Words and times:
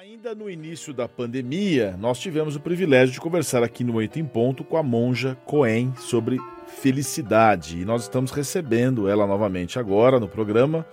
Ainda 0.00 0.34
no 0.34 0.48
início 0.48 0.94
da 0.94 1.06
pandemia, 1.06 1.94
nós 1.98 2.18
tivemos 2.18 2.56
o 2.56 2.60
privilégio 2.60 3.12
de 3.12 3.20
conversar 3.20 3.62
aqui 3.62 3.84
no 3.84 3.96
Oito 3.96 4.18
em 4.18 4.24
Ponto 4.24 4.64
com 4.64 4.78
a 4.78 4.82
monja 4.82 5.36
Coen 5.44 5.94
sobre 5.96 6.38
felicidade. 6.66 7.78
E 7.78 7.84
nós 7.84 8.04
estamos 8.04 8.30
recebendo 8.30 9.10
ela 9.10 9.26
novamente 9.26 9.78
agora 9.78 10.18
no 10.18 10.26
programa, 10.26 10.86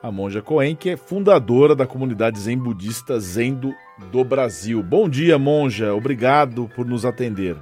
a 0.00 0.12
monja 0.12 0.40
Coen, 0.40 0.76
que 0.76 0.90
é 0.90 0.96
fundadora 0.96 1.74
da 1.74 1.88
comunidade 1.88 2.38
Zen 2.38 2.56
Budista 2.56 3.18
Zendo 3.18 3.74
do 4.12 4.22
Brasil. 4.22 4.80
Bom 4.80 5.08
dia, 5.08 5.36
monja. 5.40 5.92
Obrigado 5.92 6.70
por 6.76 6.86
nos 6.86 7.04
atender. 7.04 7.56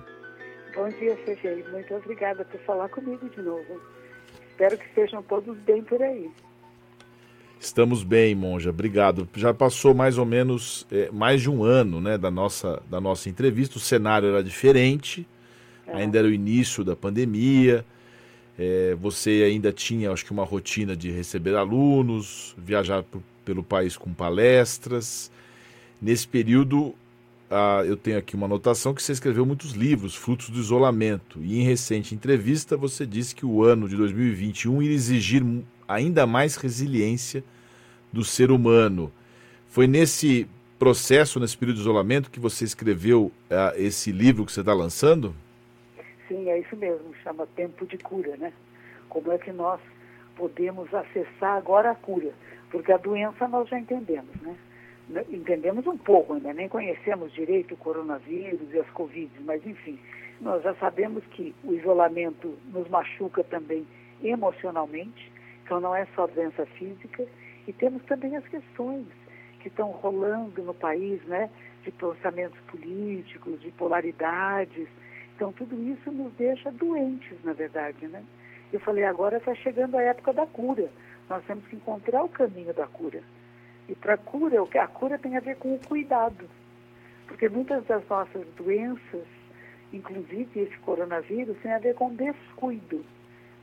Bom 0.75 0.91
dia, 0.91 1.17
CG. 1.25 1.65
Muito 1.73 1.95
obrigada 1.95 2.45
por 2.45 2.61
falar 2.61 2.91
comigo 2.91 3.27
de 3.31 3.41
novo. 3.41 3.81
Espero 4.51 4.77
que 4.77 4.85
estejam 4.85 5.23
todos 5.23 5.57
bem 5.61 5.83
por 5.83 6.03
aí. 6.03 6.31
Estamos 7.61 8.03
bem, 8.03 8.35
Monja. 8.35 8.71
Obrigado. 8.71 9.29
Já 9.35 9.55
passou 9.55 9.95
mais 9.95 10.19
ou 10.19 10.27
menos 10.27 10.87
é, 10.91 11.11
mais 11.11 11.41
de 11.41 11.51
um 11.51 11.65
ano 11.65 12.01
né, 12.01 12.19
da, 12.19 12.31
nossa, 12.31 12.83
da 12.91 13.01
nossa 13.01 13.29
entrevista. 13.29 13.79
O 13.79 13.81
cenário 13.81 14.29
era 14.29 14.45
diferente, 14.45 15.27
é. 15.87 15.97
ainda 15.97 16.19
era 16.19 16.29
o 16.29 16.33
início 16.33 16.85
da 16.85 16.95
pandemia. 16.95 17.85
É, 18.59 18.95
você 19.01 19.45
ainda 19.47 19.73
tinha, 19.73 20.13
acho 20.13 20.25
que, 20.25 20.31
uma 20.31 20.45
rotina 20.45 20.95
de 20.97 21.11
receber 21.11 21.57
alunos, 21.57 22.55
viajar 22.59 23.03
por, 23.03 23.23
pelo 23.45 23.63
país 23.63 23.97
com 23.97 24.13
palestras. 24.13 25.31
Nesse 26.01 26.29
período, 26.29 26.95
ah, 27.51 27.83
eu 27.85 27.97
tenho 27.97 28.19
aqui 28.19 28.35
uma 28.35 28.47
anotação 28.47 28.95
que 28.95 29.03
você 29.03 29.13
escreveu 29.13 29.45
muitos 29.45 29.73
livros, 29.73 30.15
frutos 30.15 30.51
do 30.51 30.59
isolamento. 30.59 31.39
E 31.43 31.61
em 31.61 31.63
recente 31.63 32.15
entrevista, 32.15 32.77
você 32.77 33.07
disse 33.07 33.35
que 33.35 33.47
o 33.47 33.63
ano 33.63 33.89
de 33.89 33.97
2021 33.97 34.83
iria 34.83 34.95
exigir 34.95 35.45
ainda 35.89 36.27
mais 36.27 36.57
resiliência 36.57 37.45
do 38.13 38.25
ser 38.25 38.51
humano. 38.51 39.13
Foi 39.69 39.87
nesse 39.87 40.49
processo, 40.79 41.41
nesse 41.41 41.57
período 41.57 41.77
de 41.77 41.83
isolamento, 41.83 42.31
que 42.31 42.41
você 42.41 42.65
escreveu 42.65 43.33
uh, 43.51 43.77
esse 43.77 44.13
livro 44.13 44.45
que 44.45 44.53
você 44.53 44.61
está 44.61 44.73
lançando? 44.73 45.35
Sim, 46.29 46.49
é 46.49 46.59
isso 46.59 46.77
mesmo, 46.77 47.15
chama 47.23 47.47
Tempo 47.55 47.87
de 47.87 47.99
Cura, 47.99 48.37
né? 48.37 48.53
Como 49.09 49.31
é 49.33 49.39
que 49.39 49.53
nós 49.53 49.81
podemos 50.37 50.93
acessar 50.93 51.57
agora 51.57 51.91
a 51.91 51.95
cura? 51.95 52.33
Porque 52.71 52.93
a 52.93 52.97
doença 52.97 53.47
nós 53.47 53.69
já 53.69 53.79
entendemos, 53.79 54.35
né? 54.43 54.57
Entendemos 55.31 55.87
um 55.87 55.99
pouco 55.99 56.33
ainda, 56.33 56.53
nem 56.53 56.69
conhecemos 56.69 57.33
direito 57.33 57.75
o 57.75 57.77
coronavírus 57.77 58.73
e 58.73 58.79
as 58.79 58.89
Covid, 58.91 59.31
mas 59.45 59.65
enfim, 59.67 59.99
nós 60.41 60.63
já 60.63 60.75
sabemos 60.77 61.23
que 61.33 61.55
o 61.63 61.75
isolamento 61.75 62.55
nos 62.73 62.89
machuca 62.89 63.45
também 63.45 63.87
emocionalmente, 64.23 65.31
então 65.65 65.81
não 65.81 65.97
é 65.97 66.07
só 66.15 66.27
doença 66.27 66.67
física, 66.67 67.27
e 67.67 67.73
temos 67.73 68.03
também 68.05 68.37
as 68.37 68.47
questões 68.47 69.07
que 69.61 69.69
estão 69.69 69.91
rolando 69.91 70.63
no 70.63 70.75
país, 70.75 71.23
né, 71.25 71.49
de 71.83 71.91
pensamentos 71.91 72.61
políticos, 72.71 73.61
de 73.63 73.71
polaridades. 73.73 74.87
Então, 75.35 75.53
tudo 75.53 75.75
isso 75.83 76.13
nos 76.13 76.33
deixa 76.35 76.71
doentes, 76.71 77.43
na 77.43 77.55
verdade, 77.55 78.07
né? 78.07 78.23
Eu 78.71 78.79
falei, 78.81 79.05
agora 79.05 79.39
está 79.39 79.55
chegando 79.55 79.97
a 79.97 80.03
época 80.03 80.35
da 80.35 80.47
cura. 80.47 80.91
Nós 81.29 81.43
temos 81.47 81.67
que 81.67 81.77
encontrar 81.77 82.23
o 82.23 82.29
caminho 82.29 82.75
da 82.75 82.87
cura. 82.87 83.23
E 83.89 83.95
para 83.95 84.15
a 84.15 84.19
cura, 84.19 84.63
a 84.63 84.87
cura 84.87 85.19
tem 85.19 85.37
a 85.37 85.41
ver 85.41 85.57
com 85.57 85.75
o 85.75 85.79
cuidado. 85.79 86.49
Porque 87.27 87.49
muitas 87.49 87.85
das 87.87 88.07
nossas 88.09 88.47
doenças, 88.57 89.27
inclusive 89.93 90.61
esse 90.61 90.77
coronavírus, 90.79 91.57
tem 91.63 91.73
a 91.73 91.79
ver 91.79 91.95
com 91.95 92.15
descuido. 92.15 93.05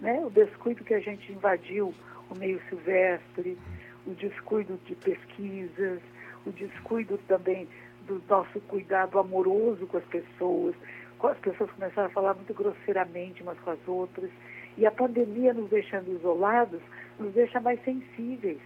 Né? 0.02 0.20
O 0.26 0.30
descuido 0.30 0.84
que 0.84 0.94
a 0.94 1.00
gente 1.00 1.32
invadiu 1.32 1.94
o 2.30 2.36
meio 2.36 2.60
silvestre, 2.68 3.58
o 4.06 4.12
descuido 4.12 4.80
de 4.86 4.96
pesquisas, 4.96 6.02
o 6.46 6.52
descuido 6.52 7.20
também 7.28 7.68
do 8.08 8.22
nosso 8.28 8.60
cuidado 8.62 9.20
amoroso 9.20 9.86
com 9.88 9.98
as 9.98 10.06
pessoas. 10.06 10.76
As 11.24 11.38
pessoas 11.38 11.70
começaram 11.72 12.08
a 12.08 12.12
falar 12.12 12.34
muito 12.34 12.52
grosseiramente 12.52 13.44
umas 13.44 13.60
com 13.60 13.70
as 13.70 13.88
outras. 13.88 14.32
E 14.76 14.88
a 14.88 14.92
pandemia 14.92 15.54
nos 15.54 15.70
deixando 15.70 16.12
isolados 16.12 16.82
nos 17.20 17.32
deixa 17.34 17.60
mais 17.60 17.80
sensíveis. 17.84 18.60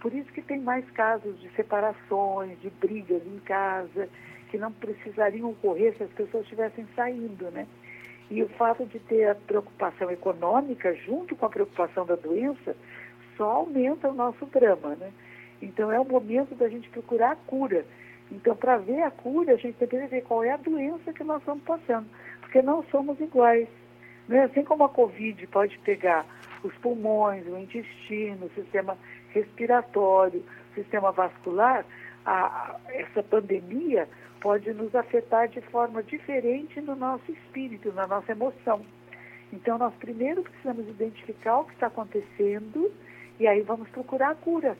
Por 0.00 0.12
isso 0.12 0.32
que 0.32 0.42
tem 0.42 0.60
mais 0.60 0.88
casos 0.90 1.40
de 1.40 1.48
separações, 1.50 2.60
de 2.60 2.70
brigas 2.70 3.22
em 3.24 3.38
casa, 3.40 4.08
que 4.50 4.58
não 4.58 4.72
precisariam 4.72 5.50
ocorrer 5.50 5.96
se 5.96 6.02
as 6.02 6.10
pessoas 6.10 6.42
estivessem 6.42 6.86
saindo, 6.96 7.50
né? 7.50 7.66
E 8.30 8.42
o 8.42 8.48
fato 8.50 8.84
de 8.86 8.98
ter 8.98 9.28
a 9.30 9.34
preocupação 9.34 10.10
econômica 10.10 10.94
junto 10.94 11.36
com 11.36 11.46
a 11.46 11.50
preocupação 11.50 12.04
da 12.04 12.16
doença 12.16 12.76
só 13.36 13.44
aumenta 13.44 14.08
o 14.08 14.14
nosso 14.14 14.46
drama, 14.46 14.96
né? 14.96 15.12
Então 15.62 15.90
é 15.92 16.00
o 16.00 16.04
momento 16.04 16.54
da 16.54 16.68
gente 16.68 16.88
procurar 16.90 17.32
a 17.32 17.36
cura. 17.36 17.84
Então, 18.30 18.56
para 18.56 18.76
ver 18.78 19.02
a 19.02 19.10
cura, 19.10 19.52
a 19.52 19.56
gente 19.56 19.76
tem 19.76 19.86
que 19.86 20.06
ver 20.06 20.22
qual 20.22 20.42
é 20.42 20.50
a 20.50 20.56
doença 20.56 21.12
que 21.12 21.22
nós 21.22 21.38
estamos 21.38 21.62
passando, 21.62 22.06
porque 22.40 22.60
não 22.60 22.82
somos 22.84 23.20
iguais. 23.20 23.68
Né? 24.28 24.42
Assim 24.44 24.64
como 24.64 24.84
a 24.84 24.88
Covid 24.88 25.46
pode 25.46 25.78
pegar 25.78 26.26
os 26.64 26.74
pulmões, 26.78 27.46
o 27.46 27.56
intestino, 27.56 28.46
o 28.46 28.50
sistema 28.50 28.98
respiratório, 29.30 30.44
o 30.72 30.74
sistema 30.74 31.12
vascular, 31.12 31.84
a, 32.24 32.76
essa 32.88 33.22
pandemia 33.22 34.08
pode 34.46 34.72
nos 34.74 34.94
afetar 34.94 35.48
de 35.48 35.60
forma 35.60 36.04
diferente 36.04 36.80
no 36.80 36.94
nosso 36.94 37.32
espírito, 37.32 37.92
na 37.92 38.06
nossa 38.06 38.30
emoção. 38.30 38.80
Então, 39.52 39.76
nós 39.76 39.92
primeiro 39.94 40.44
precisamos 40.44 40.88
identificar 40.88 41.58
o 41.58 41.64
que 41.64 41.72
está 41.72 41.88
acontecendo 41.88 42.94
e 43.40 43.48
aí 43.48 43.62
vamos 43.62 43.88
procurar 43.88 44.30
a 44.30 44.34
cura. 44.36 44.78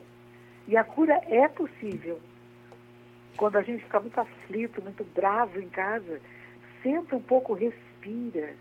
E 0.69 0.77
a 0.77 0.85
cura 0.85 1.19
é 1.27 1.49
possível. 1.49 2.17
Quando 3.35 3.57
a 3.57 3.61
gente 3.61 3.83
fica 3.83 3.99
muito 3.99 4.17
aflito, 4.17 4.81
muito 4.81 5.03
bravo 5.13 5.59
em 5.59 5.67
casa, 5.67 6.21
senta 6.81 7.17
um 7.17 7.21
pouco, 7.21 7.53
respira, 7.53 8.53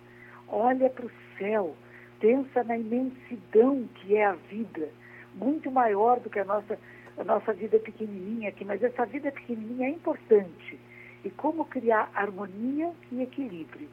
olha 0.48 0.90
para 0.90 1.06
o 1.06 1.10
céu, 1.38 1.76
pensa 2.18 2.64
na 2.64 2.76
imensidão 2.76 3.88
que 3.94 4.16
é 4.16 4.26
a 4.26 4.32
vida, 4.32 4.88
muito 5.36 5.70
maior 5.70 6.18
do 6.18 6.28
que 6.28 6.40
a 6.40 6.44
nossa, 6.44 6.76
a 7.16 7.22
nossa 7.22 7.52
vida 7.52 7.78
pequenininha 7.78 8.48
aqui, 8.48 8.64
mas 8.64 8.82
essa 8.82 9.06
vida 9.06 9.30
pequenininha 9.30 9.86
é 9.86 9.90
importante. 9.92 10.80
E 11.26 11.30
como 11.30 11.64
criar 11.64 12.08
harmonia 12.14 12.92
e 13.10 13.20
equilíbrio. 13.20 13.88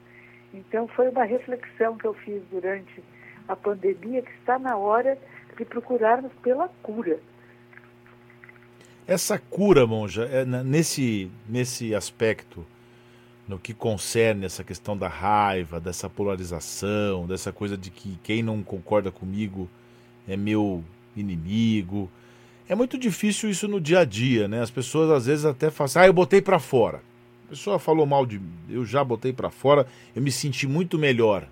Então 0.54 0.88
foi 0.90 1.10
uma 1.10 1.24
reflexão 1.24 1.98
que 1.98 2.06
eu 2.06 2.14
fiz 2.14 2.44
durante 2.52 3.04
a 3.48 3.56
pandemia 3.56 4.22
que 4.22 4.32
está 4.40 4.60
na 4.60 4.78
hora 4.78 5.18
de 5.58 5.66
procurarmos 5.66 6.32
pela 6.44 6.68
cura. 6.84 7.20
Essa 9.08 9.40
cura, 9.40 9.88
monja, 9.88 10.26
é, 10.26 10.46
nesse, 10.46 11.32
nesse 11.50 11.96
aspecto, 11.96 12.64
no 13.48 13.58
que 13.58 13.74
concerne 13.74 14.46
essa 14.46 14.64
questão 14.64 14.96
da 14.96 15.08
raiva, 15.08 15.80
dessa 15.80 16.08
polarização, 16.08 17.26
dessa 17.26 17.52
coisa 17.52 17.76
de 17.76 17.90
que 17.90 18.20
quem 18.22 18.44
não 18.44 18.62
concorda 18.62 19.12
comigo 19.12 19.68
é 20.28 20.38
meu 20.38 20.84
inimigo. 21.18 22.08
É 22.70 22.76
muito 22.76 22.96
difícil 22.96 23.50
isso 23.50 23.68
no 23.68 23.82
dia 23.82 24.02
a 24.02 24.06
dia, 24.06 24.48
né? 24.48 24.62
As 24.62 24.70
pessoas 24.70 25.10
às 25.10 25.26
vezes 25.26 25.46
até 25.46 25.72
falam 25.72 25.86
assim, 25.86 26.00
ah, 26.00 26.06
eu 26.06 26.14
botei 26.14 26.44
para 26.44 26.60
fora. 26.60 27.02
A 27.46 27.50
pessoa 27.50 27.78
falou 27.80 28.06
mal 28.06 28.26
de 28.26 28.42
eu 28.70 28.86
já 28.86 29.04
botei 29.04 29.32
para 29.32 29.50
fora, 29.50 29.86
eu 30.16 30.22
me 30.22 30.32
senti 30.32 30.68
muito 30.68 30.98
melhor. 30.98 31.48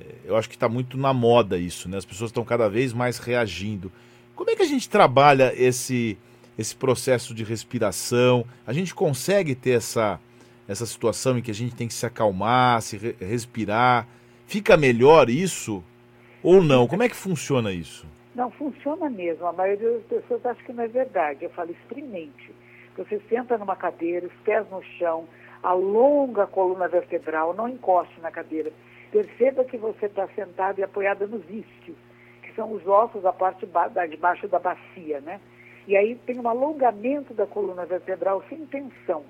É, 0.00 0.04
eu 0.24 0.36
acho 0.36 0.48
que 0.48 0.56
está 0.56 0.68
muito 0.68 0.96
na 0.96 1.12
moda 1.12 1.58
isso, 1.58 1.88
né? 1.88 1.96
As 1.96 2.04
pessoas 2.04 2.30
estão 2.30 2.44
cada 2.44 2.68
vez 2.68 2.92
mais 2.92 3.18
reagindo. 3.18 3.92
Como 4.34 4.50
é 4.50 4.56
que 4.56 4.62
a 4.62 4.66
gente 4.66 4.88
trabalha 4.88 5.52
esse, 5.56 6.18
esse 6.58 6.74
processo 6.74 7.34
de 7.34 7.44
respiração? 7.44 8.44
A 8.66 8.72
gente 8.72 8.94
consegue 8.94 9.54
ter 9.54 9.72
essa, 9.72 10.18
essa 10.66 10.84
situação 10.84 11.38
em 11.38 11.42
que 11.42 11.50
a 11.50 11.54
gente 11.54 11.74
tem 11.74 11.86
que 11.86 11.94
se 11.94 12.04
acalmar, 12.04 12.82
se 12.82 12.96
re 12.96 13.14
respirar? 13.20 14.08
Fica 14.46 14.76
melhor 14.76 15.30
isso 15.30 15.82
ou 16.42 16.62
não? 16.62 16.86
Como 16.86 17.02
é 17.02 17.08
que 17.08 17.16
funciona 17.16 17.72
isso? 17.72 18.06
Não, 18.34 18.50
funciona 18.50 19.08
mesmo. 19.08 19.46
A 19.46 19.52
maioria 19.52 19.92
das 19.92 20.02
pessoas 20.02 20.44
acha 20.44 20.62
que 20.64 20.72
não 20.72 20.82
é 20.82 20.88
verdade. 20.88 21.44
Eu 21.44 21.50
falo, 21.50 21.70
experimente. 21.70 22.52
Você 22.96 23.20
senta 23.28 23.58
numa 23.58 23.76
cadeira, 23.76 24.26
os 24.26 24.34
pés 24.44 24.68
no 24.70 24.82
chão, 24.98 25.26
alonga 25.62 26.44
a 26.44 26.46
coluna 26.46 26.88
vertebral, 26.88 27.54
não 27.54 27.68
encoste 27.68 28.20
na 28.20 28.30
cadeira 28.30 28.72
Perceba 29.14 29.64
que 29.64 29.76
você 29.76 30.06
está 30.06 30.26
sentado 30.34 30.80
e 30.80 30.82
apoiada 30.82 31.24
nos 31.24 31.48
isquios, 31.48 31.96
que 32.42 32.52
são 32.56 32.72
os 32.72 32.84
ossos 32.84 33.22
da 33.22 33.32
parte 33.32 33.64
de 33.64 34.16
baixo 34.16 34.48
da 34.48 34.58
bacia, 34.58 35.20
né? 35.20 35.40
E 35.86 35.96
aí 35.96 36.16
tem 36.26 36.40
um 36.40 36.48
alongamento 36.48 37.32
da 37.32 37.46
coluna 37.46 37.86
vertebral 37.86 38.42
sem 38.48 38.66
tensão, 38.66 39.22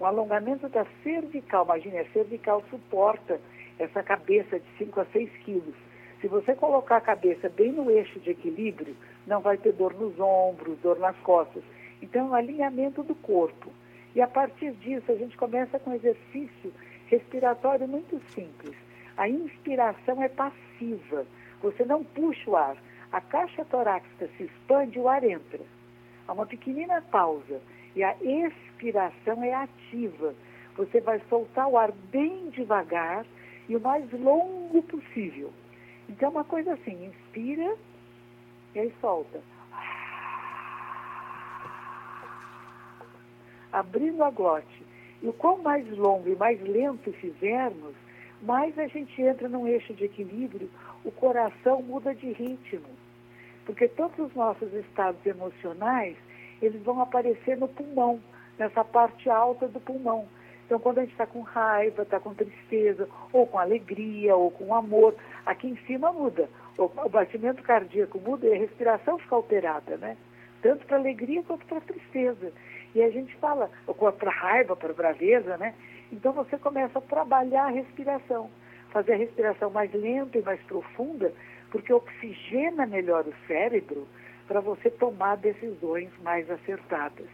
um 0.00 0.04
alongamento 0.04 0.68
da 0.68 0.84
cervical. 1.04 1.64
Imagine, 1.66 1.98
a 1.98 2.10
cervical 2.10 2.64
suporta 2.68 3.40
essa 3.78 4.02
cabeça 4.02 4.58
de 4.58 4.66
5 4.76 5.00
a 5.02 5.04
6 5.04 5.30
quilos. 5.44 5.74
Se 6.20 6.26
você 6.26 6.56
colocar 6.56 6.96
a 6.96 7.00
cabeça 7.00 7.48
bem 7.48 7.70
no 7.70 7.88
eixo 7.92 8.18
de 8.18 8.30
equilíbrio, 8.30 8.96
não 9.24 9.40
vai 9.40 9.56
ter 9.56 9.72
dor 9.72 9.94
nos 9.94 10.18
ombros, 10.18 10.76
dor 10.80 10.98
nas 10.98 11.16
costas. 11.18 11.62
Então, 12.02 12.34
alinhamento 12.34 13.02
do 13.02 13.14
corpo. 13.14 13.72
E 14.14 14.20
a 14.20 14.26
partir 14.26 14.72
disso, 14.72 15.10
a 15.10 15.14
gente 15.14 15.36
começa 15.36 15.78
com 15.78 15.90
um 15.90 15.94
exercício 15.94 16.72
respiratório 17.06 17.88
muito 17.88 18.20
simples. 18.34 18.76
A 19.16 19.28
inspiração 19.28 20.22
é 20.22 20.28
passiva. 20.28 21.26
Você 21.62 21.84
não 21.84 22.04
puxa 22.04 22.50
o 22.50 22.56
ar. 22.56 22.76
A 23.10 23.20
caixa 23.20 23.64
torácica 23.64 24.28
se 24.36 24.44
expande 24.44 24.98
e 24.98 25.00
o 25.00 25.08
ar 25.08 25.24
entra. 25.24 25.60
Há 26.26 26.32
uma 26.32 26.46
pequenina 26.46 27.02
pausa. 27.02 27.60
E 27.96 28.02
a 28.02 28.14
expiração 28.22 29.42
é 29.42 29.54
ativa. 29.54 30.34
Você 30.76 31.00
vai 31.00 31.20
soltar 31.28 31.66
o 31.68 31.76
ar 31.76 31.90
bem 31.90 32.50
devagar 32.50 33.26
e 33.68 33.76
o 33.76 33.80
mais 33.80 34.10
longo 34.12 34.82
possível. 34.82 35.52
Então, 36.08 36.28
é 36.28 36.30
uma 36.30 36.44
coisa 36.44 36.74
assim: 36.74 37.06
inspira 37.06 37.76
e 38.74 38.78
aí 38.78 38.92
solta. 39.00 39.40
Abrindo 43.78 44.24
a 44.24 44.30
glote. 44.30 44.82
E 45.22 45.28
o 45.28 45.32
quão 45.32 45.58
mais 45.58 45.88
longo 45.96 46.28
e 46.28 46.34
mais 46.36 46.60
lento 46.60 47.12
fizermos, 47.12 47.94
mais 48.42 48.76
a 48.78 48.86
gente 48.86 49.20
entra 49.20 49.48
num 49.48 49.66
eixo 49.66 49.92
de 49.94 50.04
equilíbrio, 50.04 50.68
o 51.04 51.10
coração 51.10 51.82
muda 51.82 52.14
de 52.14 52.32
ritmo. 52.32 52.88
Porque 53.64 53.86
todos 53.86 54.18
os 54.18 54.34
nossos 54.34 54.72
estados 54.72 55.24
emocionais, 55.24 56.16
eles 56.60 56.82
vão 56.82 57.00
aparecer 57.00 57.56
no 57.56 57.68
pulmão, 57.68 58.20
nessa 58.58 58.84
parte 58.84 59.28
alta 59.30 59.68
do 59.68 59.80
pulmão. 59.80 60.26
Então, 60.66 60.78
quando 60.78 60.98
a 60.98 61.02
gente 61.02 61.12
está 61.12 61.26
com 61.26 61.40
raiva, 61.40 62.02
está 62.02 62.20
com 62.20 62.34
tristeza, 62.34 63.08
ou 63.32 63.46
com 63.46 63.58
alegria, 63.58 64.36
ou 64.36 64.50
com 64.50 64.74
amor, 64.74 65.14
aqui 65.46 65.68
em 65.68 65.76
cima 65.86 66.12
muda. 66.12 66.48
O, 66.76 66.88
batimento 67.08 67.62
cardíaco 67.62 68.20
muda 68.20 68.46
e 68.46 68.52
a 68.52 68.58
respiração 68.58 69.18
fica 69.18 69.34
alterada, 69.34 69.96
né? 69.96 70.16
Tanto 70.60 70.86
para 70.86 70.96
alegria 70.96 71.42
quanto 71.42 71.64
para 71.66 71.80
tristeza. 71.80 72.52
E 72.94 73.02
a 73.02 73.10
gente 73.10 73.34
fala, 73.36 73.70
para 74.18 74.30
raiva, 74.30 74.74
para 74.74 74.92
braveza, 74.92 75.56
né? 75.56 75.74
Então 76.10 76.32
você 76.32 76.56
começa 76.58 76.98
a 76.98 77.02
trabalhar 77.02 77.64
a 77.64 77.70
respiração, 77.70 78.50
fazer 78.90 79.12
a 79.12 79.16
respiração 79.16 79.70
mais 79.70 79.92
lenta 79.92 80.38
e 80.38 80.42
mais 80.42 80.60
profunda, 80.62 81.32
porque 81.70 81.92
oxigena 81.92 82.86
melhor 82.86 83.26
o 83.26 83.34
cérebro 83.46 84.08
para 84.46 84.60
você 84.60 84.90
tomar 84.90 85.36
decisões 85.36 86.10
mais 86.22 86.50
acertadas. 86.50 87.26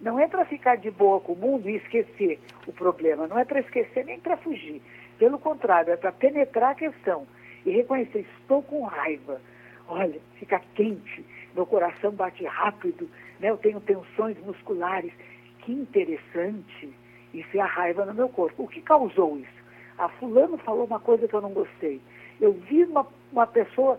Não 0.00 0.18
é 0.18 0.26
para 0.26 0.44
ficar 0.44 0.76
de 0.76 0.90
boa 0.90 1.20
com 1.20 1.32
o 1.32 1.36
mundo 1.36 1.68
e 1.68 1.76
esquecer 1.76 2.38
o 2.66 2.72
problema, 2.72 3.26
não 3.26 3.38
é 3.38 3.44
para 3.44 3.60
esquecer 3.60 4.04
nem 4.04 4.18
para 4.18 4.36
fugir. 4.36 4.80
Pelo 5.18 5.38
contrário, 5.38 5.92
é 5.92 5.96
para 5.96 6.12
penetrar 6.12 6.70
a 6.70 6.74
questão 6.74 7.26
e 7.66 7.70
reconhecer: 7.70 8.26
estou 8.38 8.62
com 8.62 8.84
raiva. 8.84 9.40
Olha, 9.86 10.20
fica 10.36 10.60
quente, 10.74 11.26
meu 11.54 11.66
coração 11.66 12.12
bate 12.12 12.44
rápido, 12.46 13.10
né? 13.40 13.50
eu 13.50 13.56
tenho 13.56 13.80
tensões 13.80 14.38
musculares. 14.44 15.12
Que 15.60 15.72
interessante. 15.72 16.90
Isso 17.34 17.56
é 17.56 17.60
a 17.60 17.66
raiva 17.66 18.04
no 18.04 18.14
meu 18.14 18.28
corpo. 18.28 18.64
O 18.64 18.68
que 18.68 18.80
causou 18.80 19.38
isso? 19.38 19.60
A 19.98 20.08
fulano 20.08 20.56
falou 20.58 20.86
uma 20.86 21.00
coisa 21.00 21.28
que 21.28 21.34
eu 21.34 21.40
não 21.40 21.52
gostei. 21.52 22.00
Eu 22.40 22.52
vi 22.52 22.84
uma, 22.84 23.06
uma 23.32 23.46
pessoa 23.46 23.98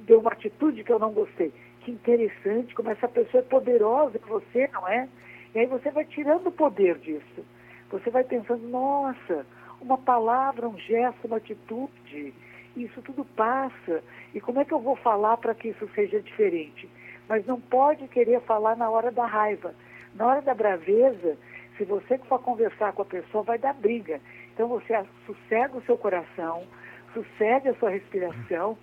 deu 0.00 0.20
uma 0.20 0.32
atitude 0.32 0.84
que 0.84 0.92
eu 0.92 0.98
não 0.98 1.12
gostei. 1.12 1.52
Que 1.80 1.90
interessante, 1.90 2.74
como 2.74 2.90
essa 2.90 3.08
pessoa 3.08 3.42
é 3.42 3.46
poderosa 3.46 4.18
em 4.18 4.28
você, 4.28 4.68
não 4.72 4.86
é? 4.88 5.08
E 5.54 5.58
aí 5.58 5.66
você 5.66 5.90
vai 5.90 6.04
tirando 6.04 6.46
o 6.46 6.52
poder 6.52 6.98
disso. 6.98 7.44
Você 7.90 8.10
vai 8.10 8.24
pensando, 8.24 8.66
nossa, 8.68 9.46
uma 9.80 9.98
palavra, 9.98 10.68
um 10.68 10.78
gesto, 10.78 11.26
uma 11.26 11.38
atitude, 11.38 12.34
isso 12.76 13.02
tudo 13.02 13.24
passa. 13.24 14.02
E 14.34 14.40
como 14.40 14.60
é 14.60 14.64
que 14.64 14.72
eu 14.72 14.80
vou 14.80 14.96
falar 14.96 15.36
para 15.38 15.54
que 15.54 15.68
isso 15.68 15.88
seja 15.94 16.20
diferente? 16.20 16.88
Mas 17.30 17.46
não 17.46 17.60
pode 17.60 18.08
querer 18.08 18.40
falar 18.40 18.76
na 18.76 18.90
hora 18.90 19.12
da 19.12 19.24
raiva. 19.24 19.72
Na 20.16 20.26
hora 20.26 20.42
da 20.42 20.52
braveza, 20.52 21.38
se 21.78 21.84
você 21.84 22.18
for 22.18 22.42
conversar 22.42 22.92
com 22.92 23.02
a 23.02 23.04
pessoa, 23.04 23.44
vai 23.44 23.56
dar 23.56 23.72
briga. 23.72 24.20
Então 24.52 24.66
você 24.66 25.00
sossega 25.24 25.78
o 25.78 25.82
seu 25.82 25.96
coração, 25.96 26.66
sossega 27.14 27.70
a 27.70 27.74
sua 27.76 27.90
respiração 27.90 28.76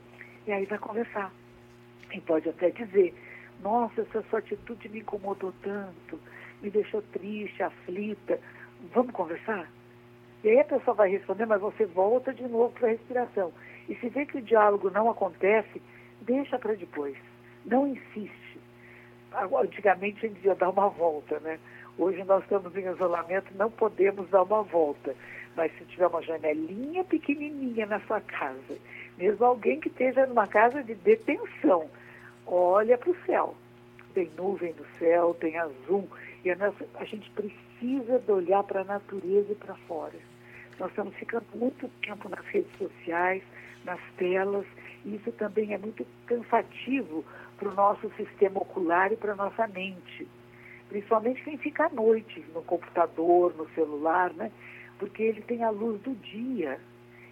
e 0.48 0.54
aí 0.54 0.66
vai 0.66 0.80
conversar. 0.80 1.30
E 2.14 2.22
pode 2.22 2.48
até 2.48 2.70
dizer, 2.70 3.14
nossa, 3.62 4.00
essa 4.00 4.24
sua 4.30 4.40
atitude 4.40 4.88
me 4.88 5.00
incomodou 5.00 5.54
tanto, 5.62 6.18
me 6.62 6.70
deixou 6.70 7.02
triste, 7.02 7.62
aflita. 7.62 8.40
Vamos 8.94 9.12
conversar? 9.12 9.70
E 10.46 10.50
aí 10.52 10.60
a 10.62 10.64
pessoa 10.64 10.96
vai 10.96 11.10
responder, 11.10 11.46
mas 11.46 11.60
você 11.60 11.86
volta 11.86 12.34
de 12.34 12.48
novo 12.48 12.72
para 12.76 12.88
a 12.88 12.92
respiração. 12.92 13.52
E 13.90 13.96
se 13.96 14.08
vê 14.08 14.26
que 14.26 14.38
o 14.38 14.42
diálogo 14.42 14.90
não 14.90 15.10
acontece, 15.10 15.82
deixa 16.22 16.58
para 16.58 16.76
depois. 16.76 17.18
Não 17.68 17.86
insiste. 17.86 18.60
Antigamente 19.34 20.18
a 20.18 20.30
gente 20.30 20.36
devia 20.36 20.56
dar 20.56 20.70
uma 20.70 20.90
volta, 20.90 21.40
né? 21.42 21.60
Hoje 21.98 22.24
nós 22.24 22.42
estamos 22.44 22.76
em 22.76 22.90
isolamento, 22.90 23.54
não 23.56 23.70
podemos 23.70 24.30
dar 24.30 24.44
uma 24.44 24.64
volta. 24.64 25.14
Mas 25.56 25.72
se 25.78 25.84
tiver 25.86 26.08
uma 26.08 26.22
janelinha 26.22 27.04
pequenininha 27.04 27.86
na 27.86 28.00
sua 28.02 28.22
casa, 28.22 28.78
mesmo 29.18 29.44
alguém 29.44 29.80
que 29.80 29.90
esteja 29.90 30.26
numa 30.26 30.48
casa 30.48 30.82
de 30.82 30.96
detenção, 30.96 31.90
olha 32.46 32.98
para 32.98 33.10
o 33.10 33.26
céu. 33.26 33.56
Tem 34.14 34.32
nuvem 34.38 34.74
no 34.74 34.86
céu, 34.98 35.36
tem 35.40 35.58
azul. 35.58 36.08
E 36.46 36.52
a, 36.52 36.56
nossa, 36.56 36.86
a 36.96 37.04
gente 37.04 37.30
precisa 37.32 38.20
de 38.20 38.32
olhar 38.32 38.64
para 38.64 38.82
a 38.82 38.86
natureza 38.86 39.52
e 39.52 39.56
para 39.56 39.76
fora. 39.88 40.16
Nós 40.80 40.90
estamos 40.90 41.14
ficando 41.16 41.46
muito 41.56 41.90
tempo 42.02 42.30
nas 42.30 42.46
redes 42.46 42.72
sociais, 42.78 43.44
nas 43.84 44.00
telas, 44.18 44.66
e 45.04 45.16
isso 45.16 45.32
também 45.34 45.74
é 45.74 45.78
muito 45.78 46.06
cansativo 46.28 47.26
para 47.58 47.70
o 47.70 47.74
nosso 47.74 48.10
sistema 48.16 48.60
ocular 48.60 49.12
e 49.12 49.18
para 49.18 49.34
a 49.34 49.36
nossa 49.36 49.68
mente. 49.68 50.28
Principalmente 50.90 51.44
quem 51.44 51.58
fica 51.58 51.86
à 51.86 51.90
noite, 51.90 52.46
no 52.54 52.62
computador, 52.62 53.54
no 53.58 53.68
celular, 53.72 54.34
né? 54.34 54.52
Porque 55.00 55.22
ele 55.22 55.42
tem 55.42 55.64
a 55.64 55.70
luz 55.70 56.02
do 56.02 56.16
dia. 56.16 56.80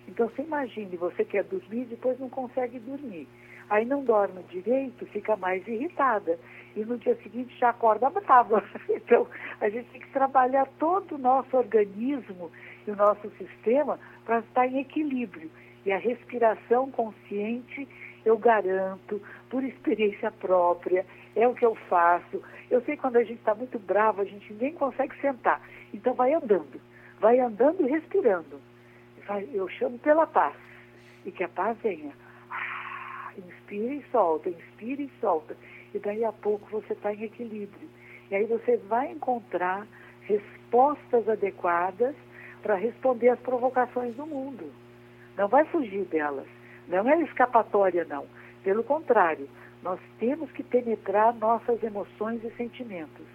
Então 0.07 0.27
você 0.29 0.41
imagine, 0.41 0.97
você 0.97 1.23
quer 1.23 1.43
dormir 1.43 1.83
e 1.83 1.85
depois 1.85 2.19
não 2.19 2.29
consegue 2.29 2.79
dormir. 2.79 3.27
Aí 3.69 3.85
não 3.85 4.03
dorme 4.03 4.43
direito, 4.43 5.05
fica 5.07 5.35
mais 5.35 5.67
irritada. 5.67 6.37
E 6.75 6.83
no 6.83 6.97
dia 6.97 7.15
seguinte 7.23 7.57
já 7.57 7.69
acorda 7.69 8.09
brava. 8.09 8.63
Então 8.89 9.27
a 9.61 9.69
gente 9.69 9.89
tem 9.89 10.01
que 10.01 10.09
trabalhar 10.09 10.67
todo 10.77 11.15
o 11.15 11.17
nosso 11.17 11.55
organismo 11.55 12.51
e 12.85 12.91
o 12.91 12.95
nosso 12.95 13.29
sistema 13.37 13.99
para 14.25 14.39
estar 14.39 14.67
em 14.67 14.79
equilíbrio. 14.79 15.49
E 15.85 15.91
a 15.91 15.97
respiração 15.97 16.91
consciente, 16.91 17.87
eu 18.25 18.37
garanto, 18.37 19.21
por 19.49 19.63
experiência 19.63 20.31
própria, 20.31 21.05
é 21.35 21.47
o 21.47 21.53
que 21.53 21.65
eu 21.65 21.75
faço. 21.75 22.41
Eu 22.69 22.81
sei 22.81 22.97
quando 22.97 23.17
a 23.17 23.23
gente 23.23 23.39
está 23.39 23.53
muito 23.53 23.77
bravo, 23.77 24.21
a 24.21 24.25
gente 24.25 24.51
nem 24.53 24.73
consegue 24.73 25.15
sentar. 25.21 25.61
Então 25.93 26.13
vai 26.13 26.33
andando, 26.33 26.81
vai 27.19 27.39
andando 27.39 27.85
e 27.85 27.91
respirando. 27.91 28.59
Eu 29.53 29.67
chamo 29.69 29.99
pela 29.99 30.25
paz. 30.25 30.55
E 31.25 31.31
que 31.31 31.43
a 31.43 31.49
paz 31.49 31.77
venha. 31.81 32.13
Ah, 32.51 33.31
inspira 33.37 33.93
e 33.93 34.05
solta, 34.11 34.49
inspira 34.49 35.01
e 35.01 35.11
solta. 35.21 35.55
E 35.93 35.99
daí 35.99 36.23
a 36.23 36.31
pouco 36.31 36.69
você 36.69 36.93
está 36.93 37.13
em 37.13 37.23
equilíbrio. 37.23 37.89
E 38.29 38.35
aí 38.35 38.45
você 38.45 38.77
vai 38.77 39.11
encontrar 39.11 39.87
respostas 40.21 41.29
adequadas 41.29 42.15
para 42.61 42.75
responder 42.75 43.29
às 43.29 43.39
provocações 43.39 44.15
do 44.15 44.25
mundo 44.25 44.71
não 45.37 45.47
vai 45.47 45.65
fugir 45.65 46.05
delas. 46.05 46.47
Não 46.87 47.09
é 47.09 47.21
escapatória, 47.21 48.05
não. 48.05 48.25
Pelo 48.63 48.83
contrário, 48.83 49.47
nós 49.83 49.99
temos 50.19 50.51
que 50.51 50.63
penetrar 50.63 51.33
nossas 51.35 51.81
emoções 51.83 52.43
e 52.43 52.49
sentimentos. 52.51 53.25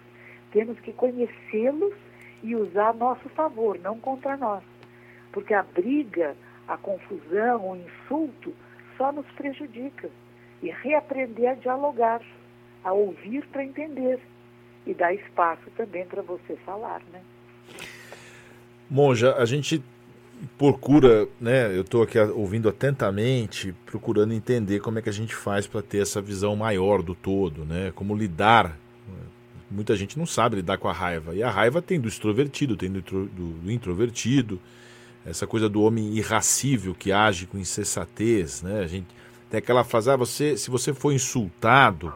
Temos 0.51 0.79
que 0.79 0.91
conhecê-los 0.91 1.93
e 2.43 2.55
usar 2.55 2.89
a 2.89 2.93
nosso 2.93 3.29
favor, 3.29 3.79
não 3.79 3.99
contra 3.99 4.35
nós. 4.35 4.63
Porque 5.31 5.53
a 5.53 5.63
briga, 5.63 6.35
a 6.67 6.75
confusão, 6.77 7.71
o 7.71 7.77
insulto 7.77 8.53
só 8.97 9.11
nos 9.11 9.25
prejudica. 9.27 10.09
E 10.61 10.69
reaprender 10.69 11.51
a 11.51 11.55
dialogar, 11.55 12.21
a 12.83 12.91
ouvir 12.91 13.45
para 13.47 13.63
entender. 13.63 14.19
E 14.85 14.93
dar 14.93 15.13
espaço 15.13 15.69
também 15.77 16.05
para 16.05 16.21
você 16.21 16.55
falar, 16.65 17.01
né? 17.11 17.21
Monja, 18.89 19.35
a 19.37 19.45
gente 19.45 19.81
procura, 20.57 21.27
né? 21.39 21.75
Eu 21.75 21.81
estou 21.81 22.03
aqui 22.03 22.19
ouvindo 22.19 22.67
atentamente, 22.69 23.73
procurando 23.85 24.33
entender 24.33 24.79
como 24.79 24.99
é 24.99 25.01
que 25.01 25.09
a 25.09 25.13
gente 25.13 25.35
faz 25.35 25.67
para 25.67 25.81
ter 25.81 26.01
essa 26.01 26.21
visão 26.21 26.55
maior 26.55 27.01
do 27.01 27.13
todo, 27.13 27.65
né? 27.65 27.91
Como 27.95 28.15
lidar. 28.15 28.77
Muita 29.69 29.95
gente 29.95 30.19
não 30.19 30.25
sabe 30.25 30.57
lidar 30.57 30.77
com 30.77 30.89
a 30.89 30.93
raiva. 30.93 31.33
E 31.33 31.41
a 31.41 31.49
raiva 31.49 31.81
tem 31.81 31.99
do 31.99 32.07
extrovertido, 32.07 32.75
tem 32.75 32.91
do, 32.91 33.01
do, 33.01 33.25
do 33.25 33.71
introvertido, 33.71 34.59
essa 35.25 35.47
coisa 35.47 35.69
do 35.69 35.81
homem 35.81 36.13
irracível 36.17 36.93
que 36.93 37.11
age 37.11 37.45
com 37.45 37.57
insensatez, 37.57 38.61
né? 38.61 38.81
A 38.81 38.87
gente 38.87 39.07
tem 39.49 39.59
aquela 39.59 39.83
frase: 39.83 40.09
ah, 40.09 40.15
você, 40.15 40.57
se 40.57 40.69
você 40.69 40.93
for 40.93 41.13
insultado, 41.13 42.11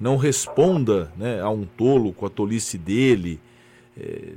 não 0.00 0.16
responda 0.16 1.10
né, 1.16 1.40
a 1.40 1.48
um 1.48 1.64
tolo 1.64 2.12
com 2.12 2.26
a 2.26 2.30
tolice 2.30 2.76
dele 2.76 3.40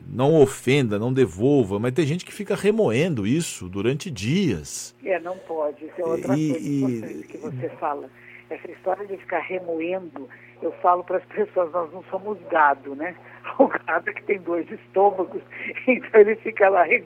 não 0.08 0.40
ofenda, 0.42 1.00
não 1.00 1.12
devolva, 1.12 1.80
mas 1.80 1.94
tem 1.94 2.06
gente 2.06 2.26
que 2.26 2.34
fica 2.34 2.56
remoendo 2.56 3.26
isso 3.26 3.68
durante 3.68 4.12
dias. 4.12 4.96
É, 5.04 5.20
não 5.20 5.38
pode. 5.40 5.86
Isso 5.86 6.00
é 6.02 6.06
outra 6.06 6.38
e, 6.38 6.82
coisa 6.82 7.12
e... 7.12 7.24
que 7.24 7.38
você 7.38 7.70
fala. 7.80 8.10
Essa 8.50 8.72
história 8.72 9.06
de 9.06 9.18
ficar 9.18 9.40
remoendo, 9.40 10.30
eu 10.62 10.72
falo 10.74 11.04
para 11.04 11.18
as 11.18 11.26
pessoas, 11.26 11.72
nós 11.72 11.92
não 11.92 12.04
somos 12.04 12.38
gado, 12.50 12.96
né? 12.96 13.16
O 13.60 13.68
gado 13.68 14.10
é 14.10 14.14
que 14.14 14.24
tem 14.24 14.40
dois 14.40 14.70
estômagos, 14.70 15.42
então 15.88 16.20
ele 16.20 16.36
fica 16.36 16.68
lá 16.70 16.84
re, 16.84 17.02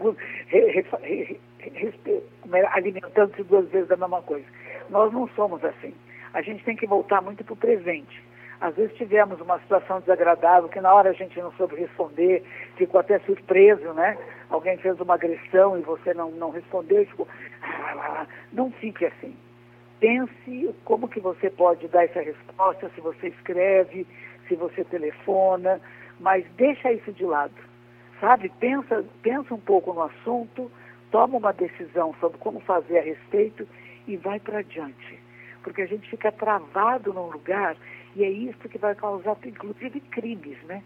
re, 0.48 0.86
re, 1.03 1.39
é, 1.63 2.67
alimentando-se 2.74 3.43
duas 3.43 3.70
vezes 3.70 3.88
da 3.88 3.96
mesma 3.96 4.22
coisa. 4.24 4.46
Nós 4.89 5.13
não 5.13 5.29
somos 5.29 5.63
assim. 5.63 5.93
A 6.34 6.41
gente 6.41 6.63
tem 6.63 6.75
que 6.75 6.88
voltar 6.88 7.22
muito 7.22 7.43
para 7.43 7.53
o 7.53 7.58
presente. 7.58 8.22
Às 8.62 8.75
vezes 8.75 8.96
tivemos 8.96 9.41
uma 9.41 9.60
situação 9.60 10.00
desagradável 10.01 10.70
que 10.70 10.80
na 10.80 10.94
hora 10.94 11.10
a 11.10 11.13
gente 11.13 11.38
não 11.41 11.51
soube 11.53 11.75
responder, 11.75 12.44
ficou 12.75 13.00
até 13.00 13.18
surpreso, 13.22 13.91
né? 13.94 14.15
Alguém 14.51 14.77
fez 14.77 15.00
uma 15.00 15.15
agressão 15.15 15.80
e 15.80 15.82
você 15.82 16.13
não, 16.13 16.30
não 16.30 16.51
respondeu, 16.51 17.03
ficou. 17.08 17.27
Não 18.53 18.70
fique 18.70 19.06
assim. 19.06 19.36
Pense 20.00 20.75
como 20.84 21.08
que 21.08 21.20
você 21.20 21.50
pode 21.50 21.88
dar 21.88 22.03
essa 22.03 22.22
resposta, 22.22 22.91
se 22.94 23.00
você 23.00 23.30
escreve, 23.30 24.06
se 24.48 24.56
você 24.56 24.84
telefona, 24.84 25.80
mas 26.20 26.46
deixa 26.58 26.91
isso 26.91 27.12
de 27.13 27.24
lado. 27.24 27.53
Sabe? 28.20 28.51
Pensa, 28.60 29.06
pensa 29.24 29.53
um 29.53 29.60
pouco 29.60 29.94
no 29.94 30.03
assunto, 30.03 30.70
toma 31.12 31.38
uma 31.38 31.53
decisão 31.53 32.13
sobre 32.20 32.38
como 32.39 32.60
fazer 32.60 33.00
a 33.00 33.03
respeito 33.03 33.68
e 34.08 34.18
vai 34.18 34.39
para 34.39 34.60
adiante. 34.60 35.20
Porque 35.63 35.82
a 35.82 35.88
gente 35.88 36.10
fica 36.10 36.32
travado 36.32 37.13
num 37.13 37.30
lugar 37.30 37.77
e 38.15 38.24
é 38.24 38.30
isso 38.30 38.70
que 38.70 38.77
vai 38.77 38.96
causar, 38.96 39.38
inclusive, 39.46 40.00
crimes, 40.01 40.58
né? 40.63 40.84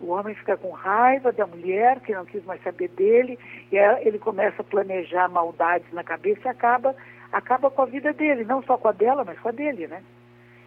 O 0.00 0.12
homem 0.12 0.34
fica 0.34 0.56
com 0.56 0.70
raiva 0.70 1.30
da 1.30 1.46
mulher 1.46 2.00
que 2.00 2.14
não 2.14 2.24
quis 2.24 2.42
mais 2.44 2.62
saber 2.62 2.88
dele, 2.88 3.38
e 3.70 3.76
ele 3.76 4.18
começa 4.18 4.62
a 4.62 4.64
planejar 4.64 5.28
maldades 5.28 5.92
na 5.92 6.02
cabeça 6.02 6.40
e 6.46 6.48
acaba, 6.48 6.96
acaba 7.30 7.70
com 7.70 7.82
a 7.82 7.86
vida 7.86 8.12
dele, 8.12 8.44
não 8.44 8.62
só 8.62 8.78
com 8.78 8.88
a 8.88 8.92
dela, 8.92 9.24
mas 9.24 9.38
com 9.38 9.48
a 9.50 9.52
dele, 9.52 9.86
né? 9.86 10.02